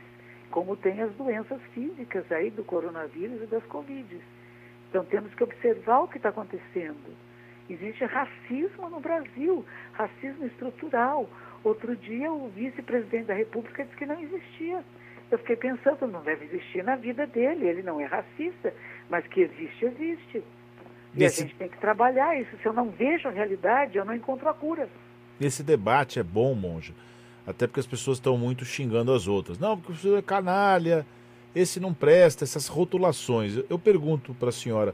como 0.49 0.75
tem 0.75 1.01
as 1.01 1.11
doenças 1.13 1.61
físicas 1.73 2.29
aí 2.31 2.49
do 2.51 2.63
coronavírus 2.63 3.41
e 3.41 3.45
das 3.47 3.63
Covid. 3.65 4.21
Então 4.89 5.05
temos 5.05 5.33
que 5.33 5.43
observar 5.43 6.01
o 6.01 6.07
que 6.07 6.17
está 6.17 6.29
acontecendo. 6.29 7.15
Existe 7.69 8.03
racismo 8.05 8.89
no 8.89 8.99
Brasil, 8.99 9.65
racismo 9.93 10.45
estrutural. 10.45 11.29
Outro 11.63 11.95
dia 11.95 12.31
o 12.31 12.49
vice-presidente 12.49 13.27
da 13.27 13.33
República 13.33 13.83
disse 13.85 13.95
que 13.95 14.05
não 14.05 14.19
existia. 14.19 14.83
Eu 15.31 15.37
fiquei 15.39 15.55
pensando, 15.55 16.05
não 16.07 16.21
deve 16.21 16.43
existir 16.45 16.83
na 16.83 16.97
vida 16.97 17.25
dele, 17.25 17.65
ele 17.65 17.81
não 17.81 18.01
é 18.01 18.05
racista, 18.05 18.73
mas 19.09 19.25
que 19.27 19.41
existe, 19.41 19.85
existe. 19.85 20.43
E 21.15 21.25
a 21.25 21.29
gente 21.29 21.55
tem 21.55 21.69
que 21.69 21.77
trabalhar 21.79 22.39
isso. 22.39 22.51
Se 22.61 22.65
eu 22.65 22.73
não 22.73 22.89
vejo 22.89 23.29
a 23.29 23.31
realidade, 23.31 23.97
eu 23.97 24.03
não 24.03 24.13
encontro 24.13 24.47
a 24.49 24.53
cura. 24.53 24.89
Esse 25.39 25.63
debate 25.63 26.19
é 26.19 26.23
bom, 26.23 26.53
monja, 26.53 26.93
até 27.47 27.65
porque 27.65 27.79
as 27.79 27.87
pessoas 27.87 28.17
estão 28.17 28.37
muito 28.37 28.65
xingando 28.65 29.13
as 29.13 29.27
outras. 29.27 29.57
Não, 29.57 29.77
porque 29.77 29.93
você 29.93 30.15
é 30.15 30.21
canalha, 30.21 31.05
esse 31.55 31.79
não 31.79 31.93
presta, 31.93 32.43
essas 32.43 32.67
rotulações. 32.67 33.57
Eu 33.69 33.79
pergunto 33.79 34.33
para 34.33 34.49
a 34.49 34.53
senhora, 34.53 34.93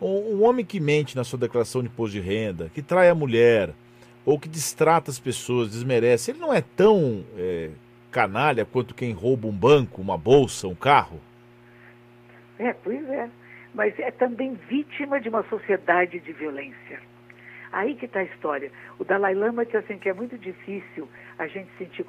um, 0.00 0.36
um, 0.36 0.44
homem 0.44 0.64
que 0.64 0.78
mente 0.78 1.16
na 1.16 1.24
sua 1.24 1.38
declaração 1.38 1.82
de 1.82 1.88
imposto 1.88 2.12
de 2.12 2.20
renda, 2.20 2.70
que 2.74 2.82
trai 2.82 3.08
a 3.08 3.14
mulher, 3.14 3.70
ou 4.24 4.38
que 4.38 4.48
distrata 4.48 5.10
as 5.10 5.18
pessoas, 5.18 5.70
desmerece, 5.70 6.30
ele 6.30 6.38
não 6.38 6.52
é 6.52 6.60
tão 6.60 7.24
é, 7.36 7.70
canalha 8.10 8.64
quanto 8.64 8.94
quem 8.94 9.12
rouba 9.12 9.46
um 9.46 9.52
banco, 9.52 10.00
uma 10.00 10.18
bolsa, 10.18 10.66
um 10.68 10.74
carro? 10.74 11.20
É, 12.58 12.72
pois 12.72 13.08
é. 13.08 13.28
Mas 13.74 13.98
é 13.98 14.10
também 14.10 14.54
vítima 14.68 15.20
de 15.20 15.28
uma 15.28 15.42
sociedade 15.44 16.18
de 16.20 16.32
violência. 16.32 17.00
Aí 17.72 17.94
que 17.94 18.06
está 18.06 18.20
a 18.20 18.24
história. 18.24 18.70
O 18.98 19.04
Dalai 19.04 19.34
Lama 19.34 19.64
disse 19.64 19.76
assim 19.76 19.98
que 19.98 20.08
é 20.08 20.12
muito 20.12 20.36
difícil 20.36 21.08
a 21.38 21.46
gente 21.46 21.70
sentir 21.78 22.04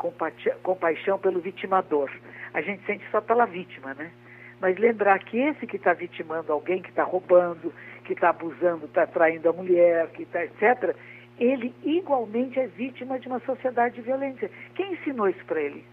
compaixão 0.64 1.20
pelo 1.20 1.40
vitimador. 1.40 2.10
A 2.54 2.62
gente 2.62 2.84
sente 2.86 3.06
só 3.12 3.22
pela 3.22 3.46
vítima, 3.46 3.94
né? 3.94 4.12
Mas 4.60 4.78
lembrar 4.78 5.20
que 5.20 5.38
esse 5.38 5.68
que 5.68 5.78
está 5.78 5.94
vitimando 5.94 6.52
alguém, 6.52 6.82
que 6.82 6.90
está 6.90 7.04
roubando, 7.04 7.74
que 8.04 8.14
está 8.14 8.30
abusando, 8.30 8.86
está 8.86 9.06
traindo 9.06 9.50
a 9.50 9.54
mulher, 9.54 10.10
que 10.10 10.24
está 10.24 10.44
etc., 10.44 10.96
ele 11.40 11.74
igualmente 11.84 12.60
é 12.60 12.68
vítima 12.68 13.20
de 13.20 13.28
uma 13.28 13.40
sociedade 13.40 13.96
de 13.96 14.02
violência. 14.02 14.50
Quem 14.76 14.94
ensinou 14.94 15.30
isso 15.30 15.44
para 15.46 15.62
ele? 15.62 15.84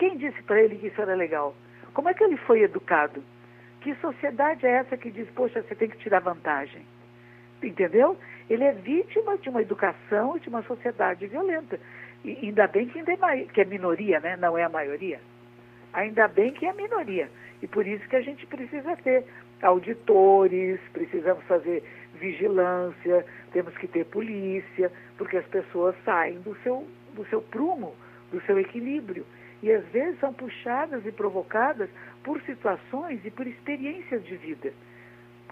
Quem 0.00 0.16
disse 0.16 0.42
para 0.44 0.58
ele 0.62 0.78
que 0.78 0.86
isso 0.86 1.02
era 1.02 1.14
legal? 1.14 1.54
Como 1.92 2.08
é 2.08 2.14
que 2.14 2.24
ele 2.24 2.38
foi 2.38 2.62
educado? 2.62 3.22
Que 3.82 3.94
sociedade 3.96 4.64
é 4.64 4.70
essa 4.70 4.96
que 4.96 5.10
diz, 5.10 5.28
poxa, 5.32 5.60
você 5.60 5.74
tem 5.74 5.90
que 5.90 5.98
tirar 5.98 6.20
vantagem? 6.20 6.86
Entendeu? 7.62 8.16
Ele 8.48 8.64
é 8.64 8.72
vítima 8.72 9.36
de 9.36 9.50
uma 9.50 9.60
educação 9.60 10.38
e 10.38 10.40
de 10.40 10.48
uma 10.48 10.62
sociedade 10.62 11.26
violenta. 11.26 11.78
E 12.24 12.30
ainda 12.46 12.66
bem 12.66 12.88
que, 12.88 12.98
ainda 12.98 13.12
é, 13.12 13.44
que 13.44 13.60
é 13.60 13.64
minoria, 13.66 14.20
né? 14.20 14.38
não 14.38 14.56
é 14.56 14.64
a 14.64 14.70
maioria. 14.70 15.20
Ainda 15.92 16.26
bem 16.28 16.50
que 16.54 16.64
é 16.64 16.72
minoria. 16.72 17.28
E 17.60 17.66
por 17.66 17.86
isso 17.86 18.08
que 18.08 18.16
a 18.16 18.22
gente 18.22 18.46
precisa 18.46 18.96
ter 18.96 19.26
auditores, 19.60 20.80
precisamos 20.94 21.44
fazer 21.44 21.84
vigilância, 22.14 23.26
temos 23.52 23.76
que 23.76 23.86
ter 23.86 24.06
polícia, 24.06 24.90
porque 25.18 25.36
as 25.36 25.46
pessoas 25.48 25.94
saem 26.06 26.40
do 26.40 26.56
seu, 26.62 26.88
do 27.12 27.26
seu 27.26 27.42
prumo, 27.42 27.94
do 28.32 28.40
seu 28.46 28.58
equilíbrio. 28.58 29.26
E 29.62 29.70
às 29.70 29.84
vezes 29.86 30.18
são 30.20 30.32
puxadas 30.32 31.04
e 31.04 31.12
provocadas 31.12 31.90
por 32.24 32.40
situações 32.42 33.20
e 33.24 33.30
por 33.30 33.46
experiências 33.46 34.24
de 34.24 34.36
vida. 34.36 34.72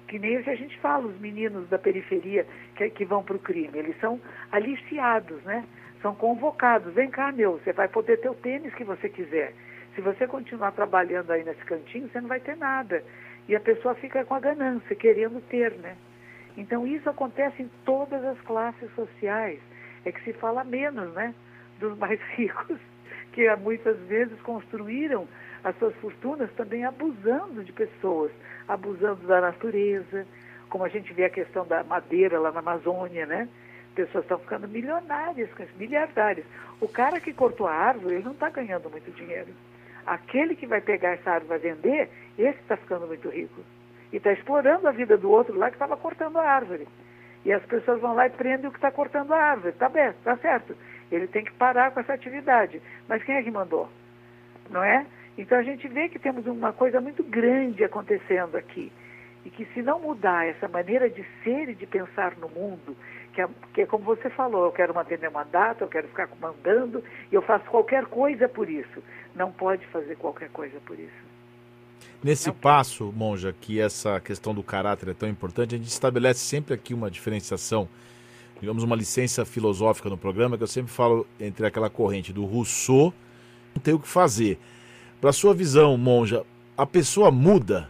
Que 0.07 0.19
nem 0.19 0.39
o 0.39 0.43
que 0.43 0.51
a 0.51 0.57
gente 0.57 0.79
fala, 0.79 1.07
os 1.07 1.21
meninos 1.21 1.69
da 1.69 1.79
periferia 1.79 2.47
que, 2.77 2.89
que 2.91 3.05
vão 3.05 3.23
para 3.23 3.37
o 3.37 3.41
crime, 3.41 3.79
eles 3.79 3.99
são 4.01 4.19
aliciados, 4.51 5.43
né? 5.43 5.65
São 6.01 6.15
convocados. 6.15 6.95
Vem 6.95 7.11
cá, 7.11 7.31
meu, 7.33 7.59
você 7.59 7.73
vai 7.73 7.89
poder 7.89 8.19
ter 8.19 8.31
o 8.31 8.35
tênis 8.35 8.75
que 8.75 8.85
você 8.85 9.09
quiser. 9.09 9.53
Se 9.95 10.01
você 10.01 10.27
continuar 10.27 10.73
trabalhando 10.73 11.31
aí 11.31 11.45
nesse 11.45 11.63
cantinho, 11.65 12.09
você 12.09 12.21
não 12.21 12.29
vai 12.29 12.41
ter 12.41 12.57
nada. 12.57 13.03
E 13.49 13.57
a 13.57 13.61
pessoa 13.61 13.95
fica 13.97 14.25
com 14.25 14.35
a 14.35 14.41
ganância, 14.41 14.95
querendo 14.95 15.41
ter, 15.49 15.73
né? 15.73 15.97
Então 16.57 16.87
isso 16.87 17.09
acontece 17.11 17.63
em 17.63 17.71
todas 17.85 18.25
as 18.25 18.41
classes 18.43 18.91
sociais. 18.95 19.61
É 20.05 20.13
que 20.13 20.23
se 20.25 20.33
fala 20.35 20.65
menos, 20.65 21.13
né? 21.15 21.35
Dos 21.79 21.99
mais 21.99 22.21
ricos, 22.37 22.79
que 23.39 23.57
muitas 23.57 23.97
vezes 24.09 24.37
construíram 24.41 25.29
as 25.63 25.79
suas 25.79 25.95
fortunas 25.97 26.51
também 26.57 26.85
abusando 26.85 27.63
de 27.63 27.73
pessoas, 27.73 28.33
abusando 28.67 29.29
da 29.29 29.41
natureza, 29.41 30.27
como 30.69 30.83
a 30.83 30.89
gente 30.89 31.13
vê 31.13 31.27
a 31.27 31.31
questão 31.31 31.65
da 31.65 31.85
madeira 31.85 32.41
lá 32.41 32.51
na 32.51 32.59
Amazônia, 32.59 33.27
né? 33.27 33.49
Pessoas 33.95 34.25
estão 34.25 34.41
ficando 34.41 34.67
milionárias, 34.67 35.49
miliardárias. 35.77 36.45
O 36.81 36.89
cara 36.89 37.21
que 37.21 37.33
cortou 37.33 37.69
a 37.69 37.73
árvore, 37.73 38.17
ele 38.17 38.25
não 38.25 38.33
está 38.33 38.51
ganhando 38.51 38.91
muito 38.91 39.09
dinheiro. 39.13 39.55
Aquele 40.05 40.57
que 40.57 40.67
vai 40.67 40.81
pegar 40.81 41.11
essa 41.11 41.31
árvore 41.31 41.47
e 41.47 41.61
vai 41.61 41.75
vender, 41.75 42.11
esse 42.37 42.59
está 42.59 42.77
ficando 42.77 43.07
muito 43.07 43.29
rico. 43.29 43.61
E 44.13 44.17
está 44.17 44.33
explorando 44.33 44.89
a 44.89 44.91
vida 44.91 45.17
do 45.17 45.31
outro 45.31 45.57
lá 45.57 45.69
que 45.69 45.77
estava 45.77 45.97
cortando 45.97 46.39
a 46.39 46.43
árvore. 46.43 46.89
E 47.45 47.53
as 47.53 47.65
pessoas 47.67 48.01
vão 48.01 48.15
lá 48.17 48.27
e 48.27 48.31
prendem 48.31 48.67
o 48.67 48.73
que 48.73 48.79
está 48.79 48.91
cortando 48.91 49.33
a 49.33 49.41
árvore. 49.41 49.69
Está 49.69 49.89
bem, 49.89 50.09
está 50.09 50.37
certo. 50.39 50.75
Ele 51.11 51.27
tem 51.27 51.45
que 51.45 51.53
parar 51.53 51.91
com 51.91 52.01
essa 52.01 52.13
atividade. 52.13 52.81
Mas 53.09 53.23
quem 53.23 53.37
é 53.37 53.43
que 53.43 53.51
mandou? 53.51 53.89
Não 54.71 54.83
é? 54.83 55.07
Então 55.37 55.57
a 55.57 55.63
gente 55.63 55.87
vê 55.89 56.09
que 56.09 56.19
temos 56.19 56.47
uma 56.47 56.73
coisa 56.73 57.01
muito 57.01 57.23
grande 57.23 57.85
acontecendo 57.85 58.57
aqui. 58.57 58.93
E 59.45 59.51
que 59.51 59.65
se 59.67 59.83
não 59.83 60.01
mudar 60.01 60.47
essa 60.47 60.69
maneira 60.69 61.09
de 61.09 61.25
ser 61.43 61.71
e 61.71 61.75
de 61.75 61.87
pensar 61.87 62.37
no 62.37 62.49
mundo, 62.49 62.97
que 63.33 63.41
é, 63.41 63.49
que 63.73 63.81
é 63.83 63.87
como 63.87 64.05
você 64.05 64.29
falou, 64.29 64.67
eu 64.67 64.73
quero 64.73 64.93
manter 64.93 65.19
meu 65.19 65.31
mandato, 65.31 65.83
eu 65.83 65.89
quero 65.89 66.09
ficar 66.09 66.29
mandando, 66.41 67.03
e 67.31 67.35
eu 67.35 67.43
faço 67.43 67.65
qualquer 67.67 68.05
coisa 68.07 68.49
por 68.49 68.69
isso. 68.69 69.03
Não 69.35 69.53
pode 69.53 69.87
fazer 69.87 70.17
qualquer 70.17 70.51
coisa 70.51 70.79
por 70.85 70.99
isso. 70.99 71.29
Nesse 72.23 72.51
passo, 72.51 73.13
Monja, 73.17 73.55
que 73.59 73.81
essa 73.81 74.21
questão 74.21 74.53
do 74.53 74.63
caráter 74.63 75.11
é 75.11 75.15
tão 75.15 75.29
importante, 75.29 75.77
a 75.77 75.79
gente 75.79 75.87
estabelece 75.89 76.41
sempre 76.41 76.75
aqui 76.75 76.93
uma 76.93 77.09
diferenciação, 77.09 77.89
digamos, 78.61 78.83
uma 78.83 78.97
licença 78.97 79.45
filosófica 79.45 80.09
no 80.09 80.19
programa, 80.19 80.57
que 80.57 80.63
eu 80.63 80.69
sempre 80.69 80.93
falo 80.93 81.27
entre 81.39 81.67
aquela 81.67 81.89
corrente 81.89 82.33
do 82.33 82.45
Rousseau, 82.45 83.13
não 83.75 83.83
tem 83.83 83.95
o 83.95 83.99
que 83.99 84.09
fazer. 84.09 84.59
Para 85.21 85.33
sua 85.33 85.55
visão, 85.55 85.97
Monja, 85.97 86.45
a 86.77 86.87
pessoa 86.87 87.31
muda? 87.31 87.89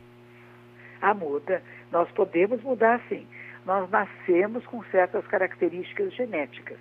A 1.01 1.15
muda. 1.15 1.63
Nós 1.91 2.11
podemos 2.13 2.63
mudar 2.63 3.01
sim. 3.09 3.27
Nós 3.65 3.89
nascemos 3.91 4.65
com 4.67 4.83
certas 4.85 5.27
características 5.27 6.15
genéticas, 6.15 6.79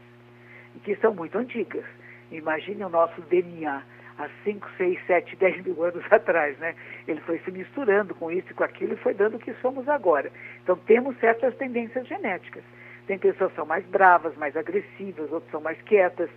que 0.83 0.95
são 0.97 1.13
muito 1.13 1.37
antigas. 1.37 1.83
Imagine 2.31 2.83
o 2.83 2.89
nosso 2.89 3.21
DNA 3.21 3.83
há 4.17 4.29
5, 4.43 4.67
6, 4.77 4.99
7, 5.05 5.35
10 5.35 5.65
mil 5.65 5.83
anos 5.83 6.03
atrás, 6.11 6.57
né? 6.59 6.75
Ele 7.07 7.21
foi 7.21 7.39
se 7.39 7.51
misturando 7.51 8.15
com 8.15 8.31
isso 8.31 8.47
e 8.51 8.53
com 8.53 8.63
aquilo 8.63 8.93
e 8.93 8.97
foi 8.97 9.13
dando 9.13 9.35
o 9.35 9.39
que 9.39 9.53
somos 9.61 9.87
agora. 9.87 10.31
Então 10.63 10.75
temos 10.75 11.17
certas 11.19 11.55
tendências 11.55 12.07
genéticas. 12.07 12.63
Tem 13.07 13.17
pessoas 13.17 13.51
que 13.51 13.55
são 13.55 13.65
mais 13.65 13.85
bravas, 13.85 14.35
mais 14.35 14.55
agressivas, 14.55 15.31
outras 15.31 15.49
são 15.49 15.61
mais 15.61 15.81
quietas, 15.83 16.29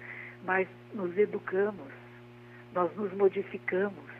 mas 0.45 0.69
nos 0.95 1.17
educamos, 1.19 1.93
nós 2.73 2.95
nos 2.97 3.13
modificamos. 3.13 4.11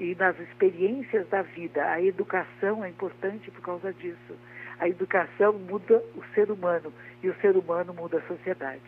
E 0.00 0.14
nas 0.14 0.38
experiências 0.40 1.28
da 1.28 1.42
vida, 1.42 1.84
a 1.84 2.00
educação 2.02 2.82
é 2.82 2.88
importante 2.88 3.50
por 3.50 3.60
causa 3.60 3.92
disso. 3.92 4.36
A 4.80 4.88
educação 4.88 5.52
muda 5.52 6.02
o 6.16 6.24
ser 6.34 6.50
humano 6.50 6.92
e 7.22 7.28
o 7.28 7.34
ser 7.36 7.56
humano 7.56 7.92
muda 7.92 8.18
a 8.18 8.22
sociedade. 8.22 8.80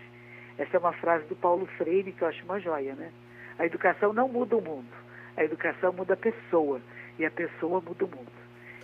Essa 0.59 0.77
é 0.77 0.81
uma 0.81 0.93
frase 0.95 1.25
do 1.27 1.37
Paulo 1.37 1.67
Freire 1.77 2.11
que 2.11 2.23
eu 2.23 2.29
acho 2.29 2.43
uma 2.45 2.59
joia, 2.59 2.95
né? 2.95 3.13
A 3.59 3.67
educação 3.67 4.13
não 4.13 4.29
muda 4.29 4.57
o 4.57 4.63
mundo, 4.63 4.89
a 5.37 5.45
educação 5.45 5.93
muda 5.93 6.15
a 6.15 6.17
pessoa 6.17 6.81
e 7.19 7.25
a 7.25 7.31
pessoa 7.31 7.81
muda 7.81 8.05
o 8.05 8.09
mundo. 8.09 8.33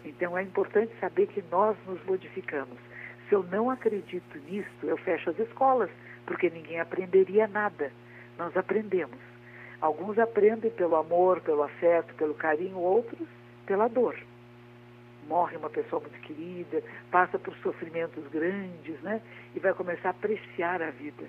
Então 0.05 0.37
é 0.37 0.43
importante 0.43 0.93
saber 1.01 1.27
que 1.27 1.43
nós 1.51 1.77
nos 1.87 2.05
modificamos. 2.05 2.79
Se 3.31 3.37
eu 3.37 3.45
não 3.45 3.71
acredito 3.71 4.39
nisso, 4.41 4.69
eu 4.83 4.97
fecho 4.97 5.31
as 5.31 5.39
escolas, 5.39 5.89
porque 6.27 6.51
ninguém 6.51 6.81
aprenderia 6.81 7.47
nada. 7.47 7.93
Nós 8.37 8.55
aprendemos. 8.57 9.21
Alguns 9.81 10.19
aprendem 10.19 10.71
pelo 10.73 10.97
amor, 10.97 11.41
pelo 11.41 11.63
afeto, 11.63 12.13
pelo 12.17 12.35
carinho, 12.35 12.77
outros 12.77 13.29
pela 13.67 13.87
dor. 13.87 14.19
Morre 15.29 15.57
uma 15.57 15.71
pessoa 15.71 16.03
muito 16.03 16.21
querida, 16.23 16.83
passa 17.13 17.39
por 17.39 17.55
sofrimentos 17.59 18.27
grandes, 18.33 19.01
né? 19.01 19.23
E 19.55 19.61
vai 19.61 19.73
começar 19.75 20.09
a 20.09 20.11
apreciar 20.11 20.83
a 20.83 20.91
vida. 20.91 21.25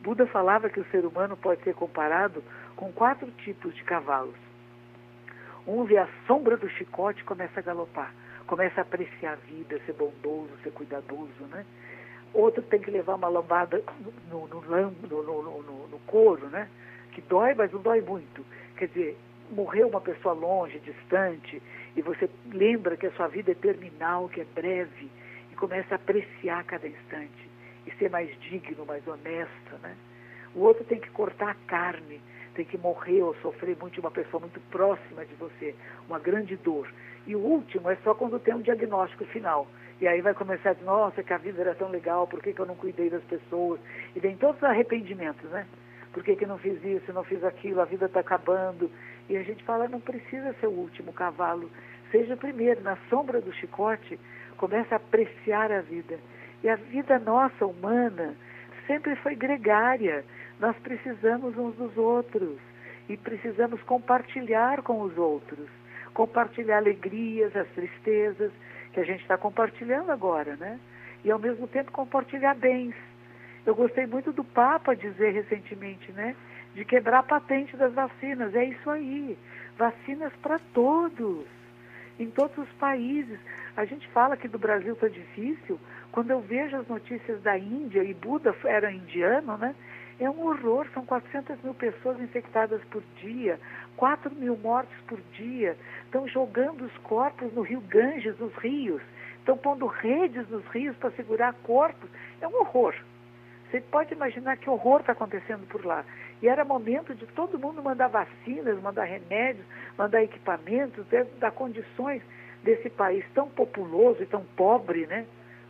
Buda 0.00 0.26
falava 0.26 0.70
que 0.70 0.80
o 0.80 0.86
ser 0.86 1.04
humano 1.04 1.36
pode 1.36 1.62
ser 1.62 1.74
comparado 1.74 2.42
com 2.74 2.90
quatro 2.92 3.30
tipos 3.32 3.74
de 3.74 3.84
cavalos. 3.84 4.34
Um 5.66 5.84
vê 5.84 5.98
a 5.98 6.08
sombra 6.26 6.56
do 6.56 6.70
chicote 6.70 7.20
e 7.20 7.24
começa 7.24 7.60
a 7.60 7.62
galopar, 7.62 8.14
começa 8.50 8.80
a 8.80 8.82
apreciar 8.82 9.34
a 9.34 9.36
vida, 9.36 9.80
ser 9.86 9.92
bondoso, 9.92 10.50
ser 10.64 10.72
cuidadoso, 10.72 11.44
né? 11.52 11.64
Outro 12.34 12.60
tem 12.62 12.80
que 12.80 12.90
levar 12.90 13.14
uma 13.14 13.28
lambada 13.28 13.80
no, 14.28 14.48
no, 14.48 14.60
no, 14.60 15.86
no, 15.86 15.98
couro, 16.00 16.48
né? 16.48 16.68
Que 17.12 17.20
dói, 17.20 17.54
mas 17.54 17.70
não 17.70 17.80
dói 17.80 18.00
muito. 18.00 18.44
Quer 18.76 18.88
dizer, 18.88 19.16
morreu 19.52 19.86
uma 19.86 20.00
pessoa 20.00 20.34
longe, 20.34 20.80
distante, 20.80 21.62
e 21.94 22.02
você 22.02 22.28
lembra 22.52 22.96
que 22.96 23.06
a 23.06 23.12
sua 23.12 23.28
vida 23.28 23.52
é 23.52 23.54
terminal, 23.54 24.28
que 24.28 24.40
é 24.40 24.44
breve, 24.44 25.08
e 25.52 25.54
começa 25.54 25.94
a 25.94 25.96
apreciar 25.96 26.64
cada 26.64 26.88
instante 26.88 27.48
e 27.86 27.92
ser 27.92 28.10
mais 28.10 28.36
digno, 28.40 28.84
mais 28.84 29.06
honesto, 29.06 29.78
né? 29.80 29.94
O 30.56 30.62
outro 30.62 30.82
tem 30.82 30.98
que 30.98 31.10
cortar 31.10 31.50
a 31.50 31.66
carne, 31.68 32.20
tem 32.54 32.64
que 32.64 32.78
morrer 32.78 33.22
ou 33.22 33.34
sofrer 33.36 33.76
muito 33.80 33.94
de 33.94 34.00
uma 34.00 34.10
pessoa 34.10 34.40
muito 34.40 34.60
próxima 34.70 35.24
de 35.24 35.34
você, 35.34 35.74
uma 36.08 36.18
grande 36.18 36.56
dor. 36.56 36.88
E 37.26 37.36
o 37.36 37.40
último 37.40 37.90
é 37.90 37.96
só 37.96 38.14
quando 38.14 38.38
tem 38.38 38.54
um 38.54 38.62
diagnóstico 38.62 39.24
final. 39.26 39.66
E 40.00 40.08
aí 40.08 40.20
vai 40.20 40.32
começar 40.32 40.70
a 40.70 40.72
dizer, 40.72 40.86
nossa, 40.86 41.22
que 41.22 41.32
a 41.32 41.38
vida 41.38 41.60
era 41.60 41.74
tão 41.74 41.88
legal, 41.90 42.26
por 42.26 42.42
que, 42.42 42.52
que 42.52 42.60
eu 42.60 42.66
não 42.66 42.74
cuidei 42.74 43.10
das 43.10 43.22
pessoas? 43.24 43.78
E 44.16 44.20
vem 44.20 44.36
todos 44.36 44.56
os 44.56 44.64
arrependimentos, 44.64 45.48
né? 45.50 45.66
Por 46.12 46.24
que, 46.24 46.34
que 46.36 46.46
não 46.46 46.58
fiz 46.58 46.82
isso, 46.82 47.12
não 47.12 47.22
fiz 47.22 47.44
aquilo, 47.44 47.80
a 47.80 47.84
vida 47.84 48.06
está 48.06 48.20
acabando. 48.20 48.90
E 49.28 49.36
a 49.36 49.42
gente 49.42 49.62
fala, 49.62 49.88
não 49.88 50.00
precisa 50.00 50.54
ser 50.54 50.66
o 50.66 50.70
último 50.70 51.12
cavalo, 51.12 51.70
seja 52.10 52.34
o 52.34 52.38
primeiro, 52.38 52.80
na 52.80 52.96
sombra 53.08 53.40
do 53.40 53.52
chicote, 53.52 54.18
começa 54.56 54.94
a 54.94 54.96
apreciar 54.96 55.70
a 55.70 55.82
vida. 55.82 56.18
E 56.62 56.68
a 56.68 56.76
vida 56.76 57.18
nossa, 57.18 57.64
humana, 57.64 58.34
sempre 58.86 59.14
foi 59.16 59.34
gregária. 59.34 60.24
Nós 60.60 60.76
precisamos 60.76 61.56
uns 61.56 61.74
dos 61.74 61.96
outros 61.96 62.58
e 63.08 63.16
precisamos 63.16 63.82
compartilhar 63.82 64.82
com 64.82 65.00
os 65.00 65.16
outros. 65.16 65.66
Compartilhar 66.12 66.76
alegrias, 66.76 67.56
as 67.56 67.66
tristezas, 67.68 68.52
que 68.92 69.00
a 69.00 69.04
gente 69.04 69.22
está 69.22 69.38
compartilhando 69.38 70.12
agora, 70.12 70.56
né? 70.56 70.78
E 71.24 71.30
ao 71.30 71.38
mesmo 71.38 71.66
tempo 71.66 71.90
compartilhar 71.90 72.54
bens. 72.54 72.94
Eu 73.64 73.74
gostei 73.74 74.06
muito 74.06 74.32
do 74.32 74.44
Papa 74.44 74.94
dizer 74.94 75.30
recentemente, 75.30 76.12
né? 76.12 76.36
De 76.74 76.84
quebrar 76.84 77.20
a 77.20 77.22
patente 77.22 77.74
das 77.76 77.94
vacinas. 77.94 78.54
É 78.54 78.64
isso 78.64 78.90
aí. 78.90 79.38
Vacinas 79.78 80.32
para 80.42 80.58
todos, 80.74 81.46
em 82.18 82.30
todos 82.30 82.58
os 82.58 82.68
países. 82.72 83.38
A 83.76 83.86
gente 83.86 84.06
fala 84.08 84.36
que 84.36 84.48
do 84.48 84.58
Brasil 84.58 84.92
está 84.92 85.08
difícil, 85.08 85.80
quando 86.12 86.30
eu 86.32 86.40
vejo 86.40 86.76
as 86.76 86.86
notícias 86.86 87.40
da 87.40 87.56
Índia, 87.56 88.04
e 88.04 88.12
Buda 88.12 88.54
era 88.64 88.92
indiano, 88.92 89.56
né? 89.56 89.74
É 90.20 90.28
um 90.28 90.46
horror, 90.46 90.86
são 90.92 91.02
400 91.06 91.62
mil 91.62 91.72
pessoas 91.72 92.20
infectadas 92.20 92.84
por 92.90 93.02
dia, 93.22 93.58
4 93.96 94.30
mil 94.34 94.54
mortes 94.58 94.94
por 95.08 95.18
dia. 95.32 95.74
Estão 96.04 96.28
jogando 96.28 96.84
os 96.84 96.94
corpos 96.98 97.50
no 97.54 97.62
rio 97.62 97.80
Ganges, 97.80 98.38
nos 98.38 98.54
rios. 98.56 99.00
Estão 99.38 99.56
pondo 99.56 99.86
redes 99.86 100.46
nos 100.50 100.62
rios 100.66 100.94
para 100.98 101.10
segurar 101.12 101.54
corpos. 101.62 102.10
É 102.38 102.46
um 102.46 102.54
horror. 102.60 102.94
Você 103.70 103.80
pode 103.80 104.12
imaginar 104.12 104.58
que 104.58 104.68
horror 104.68 105.00
está 105.00 105.12
acontecendo 105.12 105.66
por 105.68 105.86
lá. 105.86 106.04
E 106.42 106.48
era 106.48 106.66
momento 106.66 107.14
de 107.14 107.26
todo 107.28 107.58
mundo 107.58 107.82
mandar 107.82 108.08
vacinas, 108.08 108.78
mandar 108.82 109.04
remédios, 109.04 109.64
mandar 109.96 110.22
equipamentos, 110.22 111.06
dar 111.38 111.52
condições 111.52 112.20
desse 112.62 112.90
país 112.90 113.24
tão 113.32 113.48
populoso 113.48 114.22
e 114.22 114.26
tão 114.26 114.44
pobre, 114.54 115.06
né? 115.06 115.24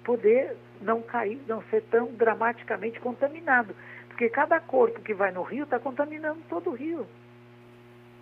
poder 0.04 0.56
não 0.80 1.02
cair, 1.02 1.40
não 1.46 1.62
ser 1.64 1.82
tão 1.82 2.06
dramaticamente 2.06 2.98
contaminado. 3.00 3.74
Porque 4.20 4.34
cada 4.34 4.60
corpo 4.60 5.00
que 5.00 5.14
vai 5.14 5.32
no 5.32 5.40
rio 5.40 5.64
está 5.64 5.78
contaminando 5.78 6.42
todo 6.46 6.68
o 6.68 6.74
rio. 6.74 7.06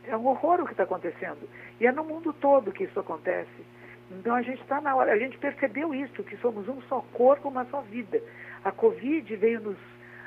É 0.05 0.17
um 0.17 0.29
horror 0.29 0.61
o 0.61 0.65
que 0.65 0.71
está 0.71 0.85
acontecendo. 0.85 1.49
E 1.81 1.89
é 1.89 1.91
no 1.91 2.05
mundo 2.05 2.33
todo 2.35 2.71
que 2.71 2.85
isso 2.85 3.01
acontece. 3.01 3.67
Então 4.09 4.37
a 4.37 4.43
gente 4.43 4.63
está 4.63 4.81
na 4.81 4.95
hora, 4.95 5.13
a 5.13 5.19
gente 5.19 5.37
percebeu 5.39 5.93
isso, 5.93 6.23
que 6.23 6.37
somos 6.37 6.69
um 6.69 6.81
só 6.83 7.05
corpo, 7.13 7.49
uma 7.49 7.65
só 7.65 7.81
vida. 7.81 8.23
A 8.65 8.71
Covid 8.71 9.35
veio 9.35 9.61
nos. 9.61 9.77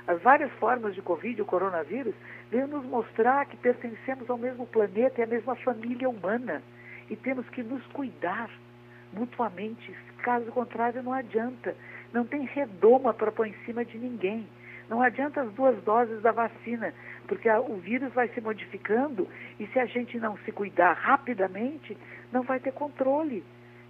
As 0.05 0.21
várias 0.21 0.51
formas 0.59 0.93
de 0.93 1.01
Covid, 1.01 1.41
o 1.41 1.45
coronavírus, 1.45 2.15
veio 2.49 2.67
nos 2.67 2.83
mostrar 2.83 3.45
que 3.45 3.55
pertencemos 3.55 4.29
ao 4.29 4.37
mesmo 4.37 4.67
planeta 4.67 5.21
e 5.21 5.23
à 5.23 5.27
mesma 5.27 5.55
família 5.55 6.09
humana. 6.09 6.61
E 7.09 7.15
temos 7.15 7.47
que 7.47 7.63
nos 7.63 7.81
cuidar 7.93 8.49
mutuamente. 9.13 9.95
Caso 10.17 10.51
contrário, 10.51 11.01
não 11.01 11.13
adianta. 11.13 11.73
Não 12.11 12.25
tem 12.25 12.43
redoma 12.43 13.13
para 13.13 13.31
pôr 13.31 13.47
em 13.47 13.55
cima 13.63 13.85
de 13.85 13.97
ninguém. 13.97 14.45
Não 14.91 15.01
adianta 15.01 15.39
as 15.39 15.53
duas 15.53 15.81
doses 15.83 16.21
da 16.21 16.33
vacina, 16.33 16.93
porque 17.25 17.47
a, 17.47 17.61
o 17.61 17.77
vírus 17.77 18.13
vai 18.13 18.27
se 18.27 18.41
modificando 18.41 19.25
e 19.57 19.65
se 19.67 19.79
a 19.79 19.85
gente 19.85 20.19
não 20.19 20.35
se 20.39 20.51
cuidar 20.51 20.91
rapidamente, 20.91 21.97
não 22.29 22.41
vai 22.41 22.59
ter 22.59 22.73
controle. 22.73 23.41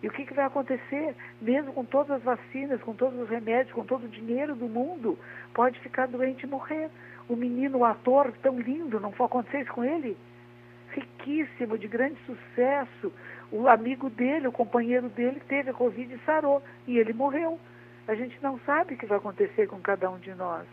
E 0.04 0.08
o 0.08 0.12
que, 0.12 0.28
que 0.28 0.34
vai 0.36 0.46
acontecer? 0.46 1.16
Mesmo 1.42 1.74
com 1.74 1.84
todas 1.84 2.18
as 2.18 2.22
vacinas, 2.22 2.80
com 2.84 2.94
todos 2.94 3.20
os 3.20 3.28
remédios, 3.28 3.74
com 3.74 3.84
todo 3.84 4.06
o 4.06 4.10
dinheiro 4.10 4.54
do 4.56 4.68
mundo, 4.68 5.18
pode 5.56 5.80
ficar 5.80 6.08
doente 6.08 6.44
e 6.44 6.48
morrer. 6.48 6.88
O 7.28 7.36
menino, 7.36 7.80
o 7.80 7.86
ator 7.86 8.32
tão 8.44 8.60
lindo, 8.60 9.00
não 9.00 9.12
foi 9.12 9.26
acontecer 9.26 9.62
isso 9.62 9.74
com 9.74 9.84
ele? 9.84 10.16
Riquíssimo, 10.92 11.80
de 11.80 11.88
grande 11.88 12.20
sucesso, 12.28 13.12
o 13.52 13.68
amigo 13.68 14.08
dele, 14.08 14.48
o 14.48 14.52
companheiro 14.52 15.10
dele, 15.10 15.42
teve 15.48 15.72
a 15.72 15.74
Covid 15.74 16.14
e 16.14 16.26
sarou. 16.28 16.62
E 16.86 17.00
ele 17.00 17.12
morreu. 17.12 17.60
A 18.08 18.14
gente 18.14 18.38
não 18.44 18.60
sabe 18.60 18.94
o 18.94 18.98
que 18.98 19.08
vai 19.08 19.18
acontecer 19.18 19.66
com 19.66 19.80
cada 19.80 20.08
um 20.08 20.20
de 20.20 20.36
nós. 20.36 20.68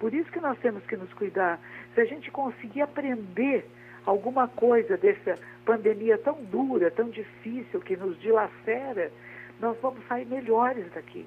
Por 0.00 0.14
isso 0.14 0.32
que 0.32 0.40
nós 0.40 0.58
temos 0.58 0.82
que 0.86 0.96
nos 0.96 1.12
cuidar. 1.12 1.60
Se 1.94 2.00
a 2.00 2.04
gente 2.06 2.30
conseguir 2.30 2.80
aprender 2.80 3.70
alguma 4.06 4.48
coisa 4.48 4.96
dessa 4.96 5.38
pandemia 5.64 6.16
tão 6.16 6.42
dura, 6.44 6.90
tão 6.90 7.10
difícil, 7.10 7.80
que 7.80 7.96
nos 7.96 8.18
dilacera, 8.18 9.12
nós 9.60 9.76
vamos 9.82 10.04
sair 10.08 10.24
melhores 10.24 10.90
daqui. 10.94 11.26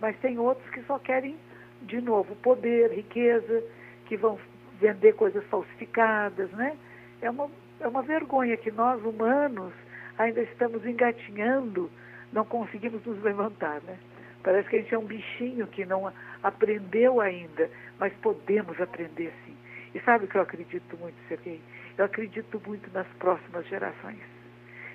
Mas 0.00 0.16
tem 0.20 0.38
outros 0.38 0.70
que 0.70 0.82
só 0.84 1.00
querem, 1.00 1.36
de 1.82 2.00
novo, 2.00 2.36
poder, 2.36 2.92
riqueza, 2.92 3.62
que 4.06 4.16
vão 4.16 4.38
vender 4.80 5.14
coisas 5.14 5.44
falsificadas, 5.46 6.50
né? 6.52 6.76
É 7.20 7.28
uma, 7.28 7.50
é 7.80 7.88
uma 7.88 8.02
vergonha 8.02 8.56
que 8.56 8.70
nós, 8.70 9.04
humanos, 9.04 9.72
ainda 10.16 10.42
estamos 10.42 10.86
engatinhando, 10.86 11.90
não 12.32 12.44
conseguimos 12.44 13.04
nos 13.04 13.20
levantar, 13.20 13.80
né? 13.82 13.98
Parece 14.42 14.68
que 14.68 14.76
a 14.76 14.78
gente 14.80 14.94
é 14.94 14.98
um 14.98 15.04
bichinho 15.04 15.66
que 15.68 15.84
não 15.84 16.12
aprendeu 16.42 17.20
ainda, 17.20 17.70
mas 17.98 18.12
podemos 18.14 18.80
aprender 18.80 19.32
sim. 19.44 19.56
E 19.94 20.00
sabe 20.00 20.24
o 20.24 20.28
que 20.28 20.36
eu 20.36 20.42
acredito 20.42 20.96
muito, 20.96 21.16
Sergei? 21.28 21.60
Eu 21.96 22.06
acredito 22.06 22.60
muito 22.66 22.90
nas 22.92 23.06
próximas 23.18 23.66
gerações. 23.66 24.18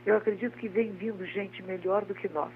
Eu 0.06 0.18
acredito 0.18 0.58
que 0.58 0.68
vem 0.68 0.92
vindo 0.92 1.26
gente 1.26 1.62
melhor 1.64 2.04
do 2.04 2.16
que 2.16 2.28
nós, 2.30 2.52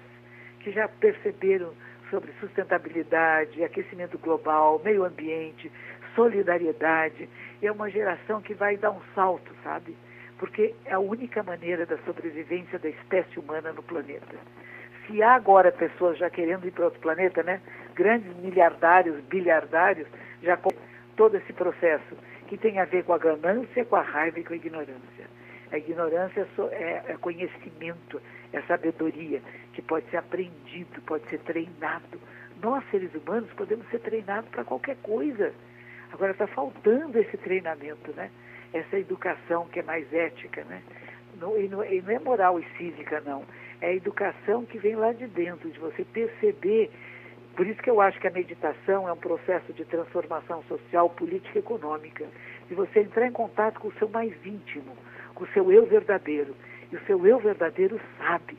que 0.60 0.72
já 0.72 0.88
perceberam 0.88 1.72
sobre 2.10 2.32
sustentabilidade, 2.40 3.62
aquecimento 3.64 4.18
global, 4.18 4.80
meio 4.84 5.04
ambiente, 5.04 5.70
solidariedade. 6.14 7.28
É 7.62 7.72
uma 7.72 7.88
geração 7.88 8.42
que 8.42 8.52
vai 8.52 8.76
dar 8.76 8.90
um 8.90 9.00
salto, 9.14 9.54
sabe? 9.62 9.96
Porque 10.38 10.74
é 10.84 10.92
a 10.92 10.98
única 10.98 11.42
maneira 11.42 11.86
da 11.86 11.96
sobrevivência 11.98 12.78
da 12.78 12.88
espécie 12.88 13.38
humana 13.38 13.72
no 13.72 13.82
planeta. 13.82 14.36
Se 15.06 15.22
há 15.22 15.34
agora 15.34 15.72
pessoas 15.72 16.18
já 16.18 16.30
querendo 16.30 16.66
ir 16.66 16.70
para 16.70 16.84
outro 16.84 17.00
planeta, 17.00 17.42
né? 17.42 17.60
Grandes 17.94 18.34
miliardários, 18.36 19.20
bilhardários, 19.24 20.06
já 20.42 20.56
com 20.56 20.70
todo 21.16 21.36
esse 21.36 21.52
processo 21.52 22.16
que 22.48 22.56
tem 22.56 22.78
a 22.78 22.84
ver 22.84 23.04
com 23.04 23.14
a 23.14 23.18
ganância, 23.18 23.84
com 23.84 23.96
a 23.96 24.02
raiva 24.02 24.38
e 24.38 24.44
com 24.44 24.52
a 24.52 24.56
ignorância. 24.56 25.26
A 25.70 25.78
ignorância 25.78 26.46
é, 26.70 27.02
é 27.08 27.16
conhecimento, 27.18 28.20
é 28.52 28.60
sabedoria, 28.62 29.40
que 29.72 29.80
pode 29.80 30.08
ser 30.10 30.18
aprendido, 30.18 31.00
pode 31.06 31.26
ser 31.30 31.38
treinado. 31.40 32.20
Nós, 32.62 32.84
seres 32.90 33.10
humanos, 33.14 33.50
podemos 33.54 33.88
ser 33.88 34.00
treinados 34.00 34.50
para 34.50 34.64
qualquer 34.64 34.96
coisa. 35.02 35.52
Agora 36.12 36.32
está 36.32 36.46
faltando 36.46 37.18
esse 37.18 37.38
treinamento, 37.38 38.12
né? 38.12 38.30
Essa 38.74 38.98
educação 38.98 39.66
que 39.68 39.80
é 39.80 39.82
mais 39.82 40.12
ética, 40.12 40.62
né? 40.64 40.82
E, 41.58 41.68
não, 41.68 41.84
e 41.84 42.00
não 42.02 42.10
é 42.10 42.18
moral 42.18 42.58
e 42.58 42.66
cívica, 42.76 43.20
não. 43.24 43.44
É 43.80 43.88
a 43.88 43.94
educação 43.94 44.64
que 44.64 44.78
vem 44.78 44.94
lá 44.94 45.12
de 45.12 45.26
dentro, 45.26 45.70
de 45.70 45.78
você 45.78 46.04
perceber 46.04 46.90
por 47.54 47.66
isso 47.66 47.82
que 47.82 47.90
eu 47.90 48.00
acho 48.00 48.18
que 48.18 48.26
a 48.26 48.30
meditação 48.30 49.06
é 49.06 49.12
um 49.12 49.16
processo 49.16 49.72
de 49.74 49.84
transformação 49.84 50.62
social, 50.64 51.10
política 51.10 51.58
e 51.58 51.60
econômica. 51.60 52.26
De 52.68 52.74
você 52.74 53.00
entrar 53.00 53.26
em 53.26 53.32
contato 53.32 53.78
com 53.78 53.88
o 53.88 53.92
seu 53.94 54.08
mais 54.08 54.32
íntimo, 54.44 54.96
com 55.34 55.44
o 55.44 55.48
seu 55.48 55.70
eu 55.70 55.84
verdadeiro. 55.84 56.54
E 56.90 56.96
o 56.96 57.00
seu 57.04 57.26
eu 57.26 57.38
verdadeiro 57.38 58.00
sabe, 58.16 58.56